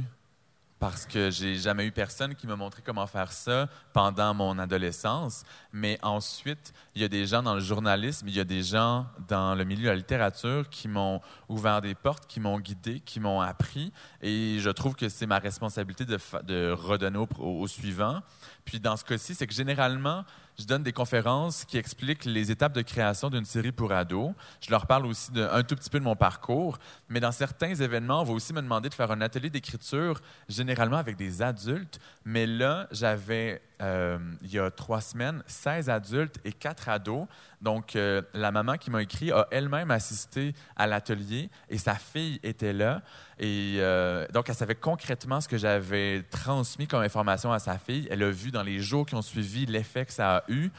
Parce 0.80 1.04
que 1.04 1.30
j'ai 1.30 1.56
jamais 1.56 1.84
eu 1.84 1.92
personne 1.92 2.34
qui 2.34 2.46
m'a 2.46 2.56
montré 2.56 2.80
comment 2.82 3.06
faire 3.06 3.30
ça 3.32 3.68
pendant 3.92 4.32
mon 4.32 4.58
adolescence. 4.58 5.44
Mais 5.74 5.98
ensuite, 6.02 6.72
il 6.94 7.02
y 7.02 7.04
a 7.04 7.08
des 7.08 7.26
gens 7.26 7.42
dans 7.42 7.54
le 7.54 7.60
journalisme, 7.60 8.26
il 8.26 8.34
y 8.34 8.40
a 8.40 8.44
des 8.44 8.62
gens 8.62 9.06
dans 9.28 9.54
le 9.54 9.64
milieu 9.64 9.84
de 9.84 9.88
la 9.88 9.96
littérature 9.96 10.70
qui 10.70 10.88
m'ont 10.88 11.20
ouvert 11.50 11.82
des 11.82 11.94
portes, 11.94 12.26
qui 12.26 12.40
m'ont 12.40 12.58
guidé, 12.58 13.00
qui 13.00 13.20
m'ont 13.20 13.42
appris. 13.42 13.92
Et 14.22 14.56
je 14.58 14.70
trouve 14.70 14.94
que 14.94 15.10
c'est 15.10 15.26
ma 15.26 15.38
responsabilité 15.38 16.06
de, 16.06 16.72
redonner 16.72 17.18
au, 17.18 17.28
au, 17.38 17.68
suivant. 17.68 18.22
Puis 18.64 18.80
dans 18.80 18.96
ce 18.96 19.04
cas-ci, 19.04 19.34
c'est 19.34 19.46
que 19.46 19.54
généralement, 19.54 20.24
je 20.60 20.66
donne 20.66 20.82
des 20.82 20.92
conférences 20.92 21.64
qui 21.64 21.78
expliquent 21.78 22.26
les 22.26 22.50
étapes 22.50 22.74
de 22.74 22.82
création 22.82 23.30
d'une 23.30 23.44
série 23.44 23.72
pour 23.72 23.92
ados. 23.92 24.32
Je 24.60 24.70
leur 24.70 24.86
parle 24.86 25.06
aussi 25.06 25.32
d'un 25.32 25.62
tout 25.62 25.74
petit 25.74 25.88
peu 25.88 25.98
de 25.98 26.04
mon 26.04 26.16
parcours. 26.16 26.78
Mais 27.08 27.18
dans 27.18 27.32
certains 27.32 27.74
événements, 27.74 28.20
on 28.20 28.24
va 28.24 28.32
aussi 28.34 28.52
me 28.52 28.60
demander 28.60 28.88
de 28.90 28.94
faire 28.94 29.10
un 29.10 29.20
atelier 29.22 29.48
d'écriture, 29.48 30.20
généralement 30.48 30.98
avec 30.98 31.16
des 31.16 31.40
adultes. 31.40 31.98
Mais 32.24 32.46
là, 32.46 32.86
j'avais, 32.92 33.62
euh, 33.80 34.18
il 34.42 34.52
y 34.52 34.58
a 34.58 34.70
trois 34.70 35.00
semaines, 35.00 35.42
16 35.46 35.88
adultes 35.88 36.38
et 36.44 36.52
4 36.52 36.88
ados. 36.88 37.26
Donc, 37.62 37.96
euh, 37.96 38.22
la 38.34 38.50
maman 38.50 38.76
qui 38.76 38.90
m'a 38.90 39.02
écrit 39.02 39.32
a 39.32 39.46
elle-même 39.50 39.90
assisté 39.90 40.54
à 40.76 40.86
l'atelier 40.86 41.50
et 41.68 41.78
sa 41.78 41.94
fille 41.94 42.40
était 42.42 42.72
là. 42.72 43.02
Et 43.38 43.76
euh, 43.78 44.26
donc, 44.32 44.48
elle 44.48 44.54
savait 44.54 44.74
concrètement 44.74 45.40
ce 45.40 45.48
que 45.48 45.56
j'avais 45.56 46.22
transmis 46.30 46.86
comme 46.86 47.02
information 47.02 47.52
à 47.52 47.58
sa 47.58 47.78
fille. 47.78 48.06
Elle 48.10 48.22
a 48.22 48.30
vu 48.30 48.50
dans 48.50 48.62
les 48.62 48.80
jours 48.80 49.06
qui 49.06 49.14
ont 49.14 49.22
suivi 49.22 49.66
l'effet 49.66 50.04
que 50.04 50.12
ça 50.12 50.38
a 50.38 50.42
eu. 50.48 50.70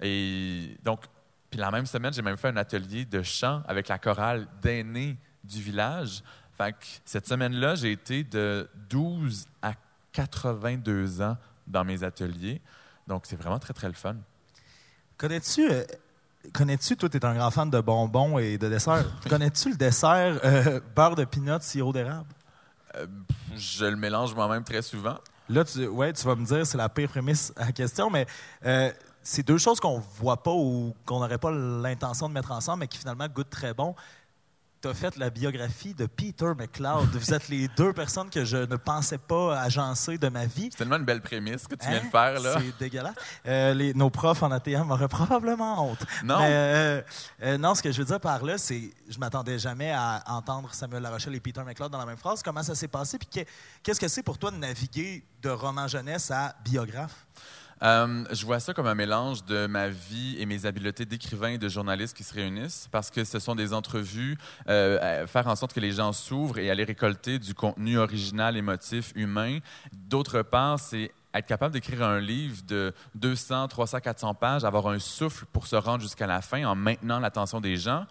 Et 0.00 0.76
donc, 0.82 1.00
puis 1.50 1.60
la 1.60 1.70
même 1.70 1.86
semaine, 1.86 2.12
j'ai 2.12 2.22
même 2.22 2.36
fait 2.36 2.48
un 2.48 2.56
atelier 2.56 3.04
de 3.04 3.22
chant 3.22 3.62
avec 3.68 3.88
la 3.88 3.98
chorale 3.98 4.46
d'aînés 4.62 5.16
du 5.44 5.60
village. 5.60 6.22
Fait 6.56 6.72
que 6.72 6.86
cette 7.04 7.26
semaine-là, 7.26 7.74
j'ai 7.74 7.92
été 7.92 8.24
de 8.24 8.68
12 8.88 9.46
à 9.60 9.74
82 10.12 11.20
ans 11.20 11.36
dans 11.66 11.84
mes 11.84 12.02
ateliers. 12.02 12.60
Donc, 13.06 13.22
c'est 13.26 13.36
vraiment 13.36 13.58
très, 13.58 13.72
très 13.72 13.88
le 13.88 13.94
fun. 13.94 14.16
Connais-tu, 15.16 15.70
euh, 15.70 15.84
connais-tu, 16.52 16.96
toi, 16.96 17.08
tu 17.08 17.16
es 17.16 17.24
un 17.24 17.34
grand 17.34 17.50
fan 17.50 17.70
de 17.70 17.80
bonbons 17.80 18.38
et 18.38 18.58
de 18.58 18.68
desserts. 18.68 19.06
Connais-tu 19.28 19.70
le 19.70 19.76
dessert 19.76 20.40
euh, 20.44 20.80
beurre 20.94 21.16
de 21.16 21.24
pinot, 21.24 21.60
sirop 21.60 21.92
d'érable? 21.92 22.28
Euh, 22.96 23.06
je 23.56 23.84
le 23.86 23.96
mélange 23.96 24.34
moi-même 24.34 24.64
très 24.64 24.82
souvent. 24.82 25.18
Là, 25.48 25.64
tu, 25.64 25.86
ouais, 25.86 26.12
tu 26.12 26.24
vas 26.26 26.34
me 26.34 26.44
dire, 26.44 26.66
c'est 26.66 26.78
la 26.78 26.88
pire 26.88 27.08
prémisse 27.08 27.52
à 27.56 27.66
la 27.66 27.72
question, 27.72 28.10
mais 28.10 28.26
c'est 29.22 29.46
deux 29.46 29.58
choses 29.58 29.80
qu'on 29.80 29.98
voit 30.18 30.42
pas 30.42 30.52
ou 30.52 30.94
qu'on 31.04 31.20
n'aurait 31.20 31.38
pas 31.38 31.50
l'intention 31.50 32.28
de 32.28 32.34
mettre 32.34 32.52
ensemble, 32.52 32.80
mais 32.80 32.88
qui 32.88 32.98
finalement 32.98 33.26
goûtent 33.28 33.50
très 33.50 33.74
bon 33.74 33.94
tu 34.86 34.90
as 34.90 34.94
fait 34.94 35.16
la 35.16 35.30
biographie 35.30 35.94
de 35.94 36.06
Peter 36.06 36.52
McLeod. 36.56 37.08
Vous 37.12 37.34
êtes 37.34 37.48
les 37.48 37.66
deux 37.76 37.92
personnes 37.92 38.30
que 38.30 38.44
je 38.44 38.58
ne 38.58 38.76
pensais 38.76 39.18
pas 39.18 39.60
agencer 39.60 40.16
de 40.16 40.28
ma 40.28 40.46
vie. 40.46 40.68
C'est 40.70 40.78
tellement 40.78 40.96
une 40.96 41.04
belle 41.04 41.22
prémisse 41.22 41.66
que 41.66 41.74
tu 41.74 41.88
viens 41.88 42.04
de 42.04 42.08
faire. 42.08 42.38
là. 42.40 42.58
C'est 42.60 42.78
dégueulasse. 42.78 43.14
Euh, 43.46 43.92
nos 43.94 44.10
profs 44.10 44.42
en 44.44 44.50
ATM 44.52 44.90
auraient 44.90 45.08
probablement 45.08 45.90
honte. 45.90 46.04
Non. 46.22 46.38
Euh, 46.40 47.02
euh, 47.42 47.58
non, 47.58 47.74
ce 47.74 47.82
que 47.82 47.90
je 47.90 47.98
veux 47.98 48.04
dire 48.04 48.20
par 48.20 48.44
là, 48.44 48.58
c'est 48.58 48.92
je 49.08 49.18
m'attendais 49.18 49.58
jamais 49.58 49.90
à 49.90 50.22
entendre 50.28 50.72
Samuel 50.72 51.02
Larochelle 51.02 51.34
et 51.34 51.40
Peter 51.40 51.62
McLeod 51.64 51.90
dans 51.90 51.98
la 51.98 52.06
même 52.06 52.16
phrase. 52.16 52.42
Comment 52.42 52.62
ça 52.62 52.74
s'est 52.76 52.88
passé? 52.88 53.18
Puis 53.18 53.44
qu'est-ce 53.82 54.00
que 54.00 54.08
c'est 54.08 54.22
pour 54.22 54.38
toi 54.38 54.52
de 54.52 54.56
naviguer 54.56 55.24
de 55.42 55.50
roman 55.50 55.88
jeunesse 55.88 56.30
à 56.30 56.54
biographe? 56.64 57.26
Euh, 57.82 58.24
je 58.30 58.46
vois 58.46 58.60
ça 58.60 58.72
comme 58.72 58.86
un 58.86 58.94
mélange 58.94 59.44
de 59.44 59.66
ma 59.66 59.88
vie 59.88 60.36
et 60.38 60.46
mes 60.46 60.64
habiletés 60.64 61.04
d'écrivain 61.04 61.50
et 61.50 61.58
de 61.58 61.68
journaliste 61.68 62.16
qui 62.16 62.24
se 62.24 62.32
réunissent 62.32 62.88
parce 62.90 63.10
que 63.10 63.24
ce 63.24 63.38
sont 63.38 63.54
des 63.54 63.74
entrevues, 63.74 64.38
euh, 64.68 65.26
faire 65.26 65.46
en 65.46 65.56
sorte 65.56 65.74
que 65.74 65.80
les 65.80 65.92
gens 65.92 66.12
s'ouvrent 66.12 66.58
et 66.58 66.70
aller 66.70 66.84
récolter 66.84 67.38
du 67.38 67.54
contenu 67.54 67.98
original, 67.98 68.56
émotif, 68.56 69.12
humain. 69.14 69.58
D'autre 69.92 70.42
part, 70.42 70.80
c'est 70.80 71.12
être 71.38 71.46
capable 71.46 71.74
d'écrire 71.74 72.02
un 72.02 72.18
livre 72.18 72.62
de 72.66 72.94
200, 73.14 73.68
300, 73.68 74.00
400 74.00 74.34
pages, 74.34 74.64
avoir 74.64 74.88
un 74.88 74.98
souffle 74.98 75.44
pour 75.52 75.66
se 75.66 75.76
rendre 75.76 76.00
jusqu'à 76.00 76.26
la 76.26 76.40
fin 76.40 76.64
en 76.64 76.74
maintenant 76.74 77.20
l'attention 77.20 77.60
des 77.60 77.76
gens. 77.76 78.06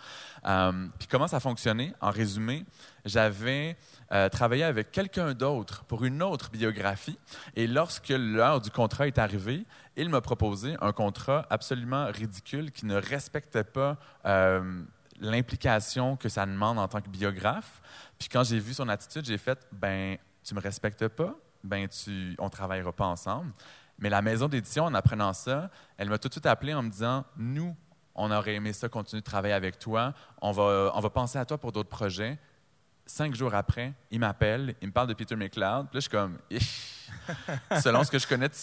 Euh, 0.45 0.87
puis 0.99 1.07
comment 1.07 1.27
ça 1.27 1.39
fonctionnait? 1.39 1.93
En 2.01 2.11
résumé, 2.11 2.65
j'avais 3.03 3.77
euh, 4.15 4.29
travaillé 4.29 4.63
avec 4.63 4.93
quelqu'un 4.93 5.33
d'autre 5.33 5.83
pour 5.83 6.05
une 6.05 6.23
autre 6.23 6.49
biographie. 6.49 7.19
Et 7.57 7.67
lorsque 7.67 8.09
l'heure 8.09 8.61
du 8.61 8.71
contrat 8.71 9.07
est 9.07 9.17
arrivée, 9.17 9.65
il 9.97 10.07
m'a 10.07 10.21
proposé 10.21 10.77
un 10.79 10.93
contrat 10.93 11.45
absolument 11.49 12.05
ridicule 12.05 12.71
qui 12.71 12.85
ne 12.85 12.95
respectait 12.95 13.65
pas 13.65 13.97
euh, 14.25 14.83
l'implication 15.19 16.15
que 16.15 16.29
ça 16.29 16.45
demande 16.45 16.79
en 16.79 16.87
tant 16.87 17.01
que 17.01 17.09
biographe. 17.09 17.81
Puis 18.17 18.29
quand 18.29 18.45
j'ai 18.45 18.57
vu 18.57 18.73
son 18.73 18.87
attitude, 18.87 19.25
j'ai 19.25 19.37
fait 19.37 19.67
ben 19.73 20.17
tu 20.45 20.55
me 20.55 20.61
respectes 20.61 21.09
pas, 21.09 21.35
ben 21.61 21.89
tu 21.89 22.37
on 22.39 22.49
travaillera 22.49 22.93
pas 22.93 23.07
ensemble. 23.07 23.51
Mais 23.99 24.09
la 24.09 24.21
maison 24.21 24.47
d'édition, 24.47 24.85
en 24.85 24.93
apprenant 24.93 25.33
ça, 25.33 25.69
elle 25.97 26.09
m'a 26.09 26.17
tout 26.19 26.29
de 26.29 26.33
suite 26.33 26.45
appelé 26.45 26.73
en 26.73 26.83
me 26.83 26.89
disant 26.89 27.25
nous 27.35 27.75
on 28.13 28.31
aurait 28.31 28.53
aimé 28.53 28.71
ça 28.71 28.87
continuer 28.87 29.19
de 29.19 29.25
travailler 29.25 29.53
avec 29.53 29.77
toi. 29.77 30.13
On 30.41 30.53
va, 30.53 30.93
on 30.95 31.01
va 31.01 31.09
penser 31.09 31.37
à 31.37 31.43
toi 31.43 31.57
pour 31.57 31.73
d'autres 31.73 31.89
projets 31.89 32.39
cinq 33.05 33.35
jours 33.35 33.53
après, 33.53 33.93
il 34.11 34.19
m'appelle, 34.19 34.75
il 34.81 34.87
me 34.87 34.93
parle 34.93 35.07
de 35.07 35.13
Peter 35.13 35.35
McLeod. 35.35 35.87
Puis 35.89 35.95
là, 35.95 35.99
je 35.99 35.99
suis 35.99 36.09
comme, 36.09 36.37
selon 37.81 38.03
ce 38.03 38.11
que 38.11 38.19
je 38.19 38.27
connais 38.27 38.49
de 38.49 38.53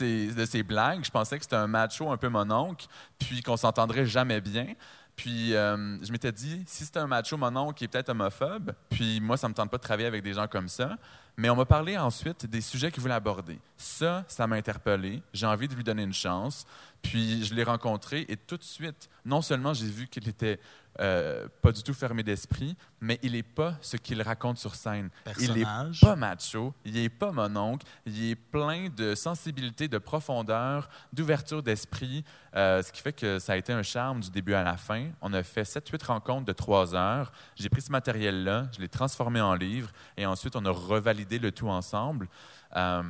ses, 0.45 0.63
blagues, 0.63 1.05
je 1.05 1.11
pensais 1.11 1.37
que 1.39 1.45
c'était 1.45 1.57
un 1.57 1.67
macho 1.67 2.11
un 2.11 2.17
peu 2.17 2.29
mon 2.29 2.51
oncle, 2.51 2.87
puis 3.19 3.43
qu'on 3.43 3.57
s'entendrait 3.57 4.07
jamais 4.07 4.41
bien. 4.41 4.75
Puis 5.15 5.55
euh, 5.55 6.03
je 6.03 6.11
m'étais 6.11 6.33
dit, 6.33 6.65
si 6.67 6.85
c'est 6.85 6.97
un 6.97 7.07
macho 7.07 7.37
mon 7.37 7.55
oncle 7.57 7.75
qui 7.75 7.85
est 7.85 7.89
peut-être 7.89 8.09
homophobe, 8.09 8.73
puis 8.91 9.21
moi, 9.21 9.37
ça 9.37 9.49
me 9.49 9.55
tente 9.55 9.71
pas 9.71 9.77
de 9.77 9.83
travailler 9.83 10.09
avec 10.09 10.23
des 10.23 10.33
gens 10.33 10.49
comme 10.49 10.69
ça. 10.69 10.97
Mais 11.37 11.49
on 11.49 11.57
m'a 11.57 11.65
parlé 11.65 11.97
ensuite 11.97 12.45
des 12.47 12.61
sujets 12.61 12.91
qu'il 12.91 13.01
voulait 13.01 13.15
aborder. 13.15 13.59
Ça, 13.77 14.25
ça 14.29 14.47
m'a 14.47 14.57
interpellé. 14.57 15.23
J'ai 15.33 15.47
envie 15.47 15.67
de 15.67 15.75
lui 15.75 15.85
donner 15.85 16.03
une 16.03 16.13
chance. 16.13 16.67
Puis 17.03 17.45
je 17.45 17.55
l'ai 17.55 17.65
rencontré 17.65 18.25
et 18.29 18.37
tout 18.37 18.57
de 18.57 18.63
suite, 18.63 19.11
non 19.25 19.43
seulement 19.43 19.75
j'ai 19.75 19.87
vu 19.87 20.07
qu'il 20.07 20.29
était 20.29 20.61
euh, 21.01 21.49
pas 21.63 21.73
du 21.73 21.83
tout 21.83 21.95
fermé 21.95 22.23
d'esprit, 22.23 22.77
mais 23.01 23.19
il 23.23 23.33
n'est 23.33 23.43
pas 23.43 23.77
ce 23.81 23.97
qu'il 23.97 24.21
raconte 24.21 24.59
sur 24.59 24.75
scène. 24.75 25.09
Il 25.41 25.53
n'est 25.55 25.65
pas 26.01 26.17
macho, 26.17 26.75
il 26.85 26.95
n'est 26.95 27.09
pas 27.09 27.33
mon 27.33 27.57
oncle, 27.57 27.87
il 28.05 28.31
est 28.31 28.35
plein 28.35 28.89
de 28.91 29.15
sensibilité, 29.15 29.89
de 29.89 29.97
profondeur, 29.97 30.91
d'ouverture 31.13 31.63
d'esprit, 31.63 32.25
euh, 32.55 32.83
ce 32.83 32.93
qui 32.93 33.01
fait 33.01 33.15
que 33.15 33.39
ça 33.39 33.55
a 33.55 33.57
été 33.57 33.73
un 33.73 33.83
charme 33.83 34.21
du 34.21 34.31
début 34.31 34.53
à 34.53 34.63
la 34.63 34.77
fin. 34.77 35.09
On 35.23 35.33
a 35.33 35.43
fait 35.43 35.63
7-8 35.63 36.05
rencontres 36.05 36.45
de 36.45 36.53
3 36.53 36.95
heures. 36.95 37.33
J'ai 37.57 37.71
pris 37.71 37.81
ce 37.81 37.91
matériel-là, 37.91 38.69
je 38.77 38.81
l'ai 38.81 38.89
transformé 38.89 39.41
en 39.41 39.55
livre 39.55 39.91
et 40.19 40.27
ensuite 40.27 40.57
on 40.57 40.65
a 40.67 40.71
revalidé 40.71 41.39
le 41.39 41.53
tout 41.53 41.69
ensemble. 41.69 42.29
Euh, 42.77 43.03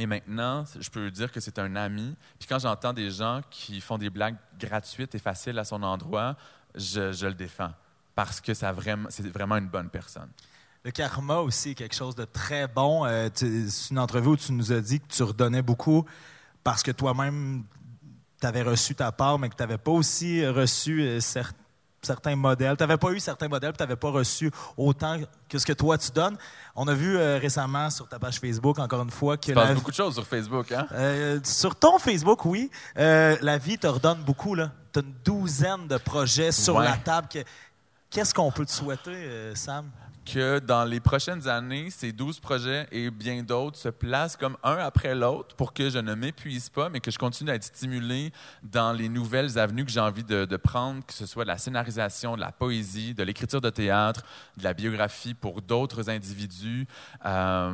et 0.00 0.06
maintenant, 0.06 0.64
je 0.78 0.88
peux 0.88 1.10
dire 1.10 1.30
que 1.30 1.40
c'est 1.40 1.58
un 1.58 1.76
ami. 1.76 2.16
Puis 2.38 2.48
quand 2.48 2.58
j'entends 2.58 2.94
des 2.94 3.10
gens 3.10 3.42
qui 3.50 3.82
font 3.82 3.98
des 3.98 4.08
blagues 4.08 4.36
gratuites 4.58 5.14
et 5.14 5.18
faciles 5.18 5.58
à 5.58 5.64
son 5.64 5.82
endroit, 5.82 6.36
je, 6.74 7.26
le 7.26 7.34
défends 7.34 7.72
parce 8.14 8.40
que 8.40 8.54
c'est 8.54 8.70
vraiment 8.70 9.56
une 9.56 9.68
bonne 9.68 9.90
personne. 9.90 10.30
Le 10.84 10.90
karma 10.90 11.36
aussi 11.36 11.70
est 11.70 11.74
quelque 11.74 11.94
chose 11.94 12.14
de 12.14 12.24
très 12.24 12.66
bon. 12.66 13.04
Euh, 13.04 13.28
c'est 13.34 13.90
une 13.90 13.98
entrevue 13.98 14.28
où 14.28 14.36
tu 14.36 14.52
nous 14.52 14.72
as 14.72 14.80
dit 14.80 15.00
que 15.00 15.08
tu 15.08 15.22
redonnais 15.22 15.60
beaucoup 15.60 16.06
parce 16.64 16.82
que 16.82 16.90
toi-même, 16.90 17.64
tu 18.40 18.46
avais 18.46 18.62
reçu 18.62 18.94
ta 18.94 19.12
part, 19.12 19.38
mais 19.38 19.50
que 19.50 19.56
tu 19.56 19.62
n'avais 19.62 19.76
pas 19.76 19.90
aussi 19.90 20.46
reçu 20.46 21.02
euh, 21.02 21.20
certains 22.02 22.36
modèles. 22.36 22.76
Tu 22.76 22.82
n'avais 22.82 22.96
pas 22.96 23.10
eu 23.10 23.20
certains 23.20 23.48
modèles, 23.48 23.72
tu 23.76 23.82
n'avais 23.82 23.96
pas 23.96 24.10
reçu 24.10 24.50
autant 24.76 25.18
que 25.48 25.58
ce 25.58 25.66
que 25.66 25.72
toi 25.72 25.98
tu 25.98 26.10
donnes. 26.10 26.36
On 26.74 26.88
a 26.88 26.94
vu 26.94 27.16
euh, 27.16 27.38
récemment 27.38 27.90
sur 27.90 28.08
ta 28.08 28.18
page 28.18 28.38
Facebook, 28.38 28.78
encore 28.78 29.02
une 29.02 29.10
fois, 29.10 29.36
que. 29.36 29.46
Tu 29.46 29.54
passes 29.54 29.74
beaucoup 29.74 29.90
de 29.90 29.96
choses 29.96 30.14
sur 30.14 30.26
Facebook, 30.26 30.72
hein? 30.72 30.86
sur 31.44 31.76
ton 31.76 31.98
Facebook, 31.98 32.44
oui. 32.44 32.70
la 32.96 33.58
vie 33.58 33.78
te 33.78 33.86
redonne 33.86 34.22
beaucoup, 34.22 34.54
là 34.54 34.70
tu 34.92 34.98
as 34.98 35.02
une 35.02 35.14
douzaine 35.24 35.86
de 35.86 35.96
projets 35.96 36.52
sur 36.52 36.80
la 36.80 36.96
table. 36.96 37.28
Qu'est-ce 38.10 38.34
qu'on 38.34 38.50
peut 38.50 38.66
te 38.66 38.72
souhaiter, 38.72 39.10
euh, 39.10 39.54
Sam? 39.54 39.88
Que 40.24 40.58
dans 40.58 40.84
les 40.84 41.00
prochaines 41.00 41.48
années, 41.48 41.90
ces 41.90 42.12
douze 42.12 42.40
projets 42.40 42.86
et 42.92 43.10
bien 43.10 43.42
d'autres 43.42 43.78
se 43.78 43.88
placent 43.88 44.36
comme 44.36 44.56
un 44.62 44.76
après 44.76 45.14
l'autre 45.14 45.56
pour 45.56 45.72
que 45.72 45.88
je 45.90 45.98
ne 45.98 46.14
m'épuise 46.14 46.68
pas, 46.68 46.88
mais 46.88 47.00
que 47.00 47.10
je 47.10 47.18
continue 47.18 47.50
à 47.50 47.54
être 47.54 47.64
stimulé 47.64 48.32
dans 48.62 48.92
les 48.92 49.08
nouvelles 49.08 49.58
avenues 49.58 49.84
que 49.84 49.90
j'ai 49.90 50.00
envie 50.00 50.22
de, 50.22 50.56
prendre, 50.56 51.04
que 51.04 51.14
ce 51.14 51.26
soit 51.26 51.44
de 51.44 51.48
la 51.48 51.58
scénarisation, 51.58 52.36
de 52.36 52.40
la 52.40 52.52
poésie, 52.52 53.14
de 53.14 53.22
l'écriture 53.22 53.60
de 53.60 53.70
théâtre, 53.70 54.22
de 54.56 54.64
la 54.64 54.74
biographie 54.74 55.34
pour 55.34 55.62
d'autres 55.62 56.10
individus. 56.10 56.86
Euh, 57.24 57.72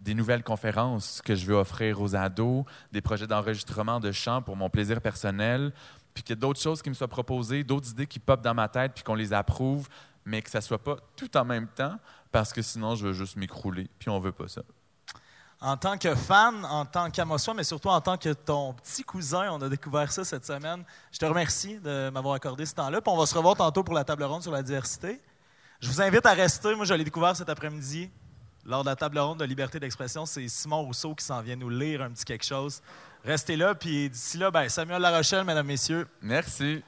des 0.00 0.14
nouvelles 0.14 0.42
conférences 0.42 1.22
que 1.22 1.34
je 1.34 1.46
veux 1.46 1.54
offrir 1.54 2.00
aux 2.00 2.16
ados, 2.16 2.64
des 2.90 3.00
projets 3.00 3.26
d'enregistrement 3.26 4.00
de 4.00 4.10
chant 4.10 4.42
pour 4.42 4.56
mon 4.56 4.68
plaisir 4.68 5.00
personnel, 5.00 5.72
puis 6.12 6.22
qu'il 6.22 6.34
y 6.34 6.38
a 6.38 6.40
d'autres 6.40 6.60
choses 6.60 6.82
qui 6.82 6.88
me 6.88 6.94
soient 6.94 7.08
proposées, 7.08 7.64
d'autres 7.64 7.90
idées 7.90 8.06
qui 8.06 8.18
popent 8.18 8.42
dans 8.42 8.54
ma 8.54 8.68
tête, 8.68 8.92
puis 8.94 9.04
qu'on 9.04 9.14
les 9.14 9.32
approuve, 9.32 9.88
mais 10.24 10.42
que 10.42 10.50
ça 10.50 10.58
ne 10.58 10.62
soit 10.62 10.82
pas 10.82 10.96
tout 11.16 11.36
en 11.36 11.44
même 11.44 11.68
temps, 11.68 11.98
parce 12.30 12.52
que 12.52 12.62
sinon, 12.62 12.94
je 12.94 13.08
vais 13.08 13.14
juste 13.14 13.36
m'écrouler, 13.36 13.88
puis 13.98 14.08
on 14.08 14.18
ne 14.18 14.24
veut 14.24 14.32
pas 14.32 14.48
ça. 14.48 14.62
En 15.60 15.76
tant 15.76 15.96
que 15.96 16.12
fan, 16.16 16.64
en 16.64 16.84
tant 16.84 17.08
qu'émotion, 17.08 17.54
mais 17.54 17.62
surtout 17.62 17.88
en 17.88 18.00
tant 18.00 18.18
que 18.18 18.32
ton 18.32 18.74
petit 18.74 19.04
cousin, 19.04 19.48
on 19.52 19.62
a 19.62 19.68
découvert 19.68 20.10
ça 20.10 20.24
cette 20.24 20.44
semaine. 20.44 20.82
Je 21.12 21.18
te 21.18 21.24
remercie 21.24 21.78
de 21.78 22.10
m'avoir 22.10 22.34
accordé 22.34 22.66
ce 22.66 22.74
temps-là. 22.74 23.00
Puis 23.00 23.12
on 23.12 23.16
va 23.16 23.26
se 23.26 23.34
revoir 23.36 23.54
tantôt 23.54 23.84
pour 23.84 23.94
la 23.94 24.02
table 24.02 24.24
ronde 24.24 24.42
sur 24.42 24.50
la 24.50 24.62
diversité. 24.64 25.20
Je 25.78 25.86
vous 25.88 26.02
invite 26.02 26.26
à 26.26 26.32
rester. 26.32 26.74
Moi, 26.74 26.84
je 26.84 26.94
l'ai 26.94 27.04
découvert 27.04 27.36
cet 27.36 27.48
après-midi. 27.48 28.10
lors 28.64 28.84
de 28.84 28.88
la 28.88 28.96
table 28.96 29.18
ronde 29.18 29.38
de 29.38 29.44
liberté 29.44 29.80
d'expression. 29.80 30.26
C'est 30.26 30.46
Simon 30.48 30.82
Rousseau 30.82 31.14
qui 31.14 31.24
s'en 31.24 31.40
vient 31.40 31.56
nous 31.56 31.70
lire 31.70 32.02
un 32.02 32.10
petit 32.10 32.24
quelque 32.24 32.44
chose. 32.44 32.80
Restez 33.24 33.56
là, 33.56 33.74
puis 33.74 34.10
d'ici 34.10 34.38
là, 34.38 34.50
ben, 34.50 34.68
Samuel 34.68 35.00
Larochelle, 35.00 35.44
mesdames, 35.44 35.66
messieurs. 35.66 36.08
Merci. 36.20 36.82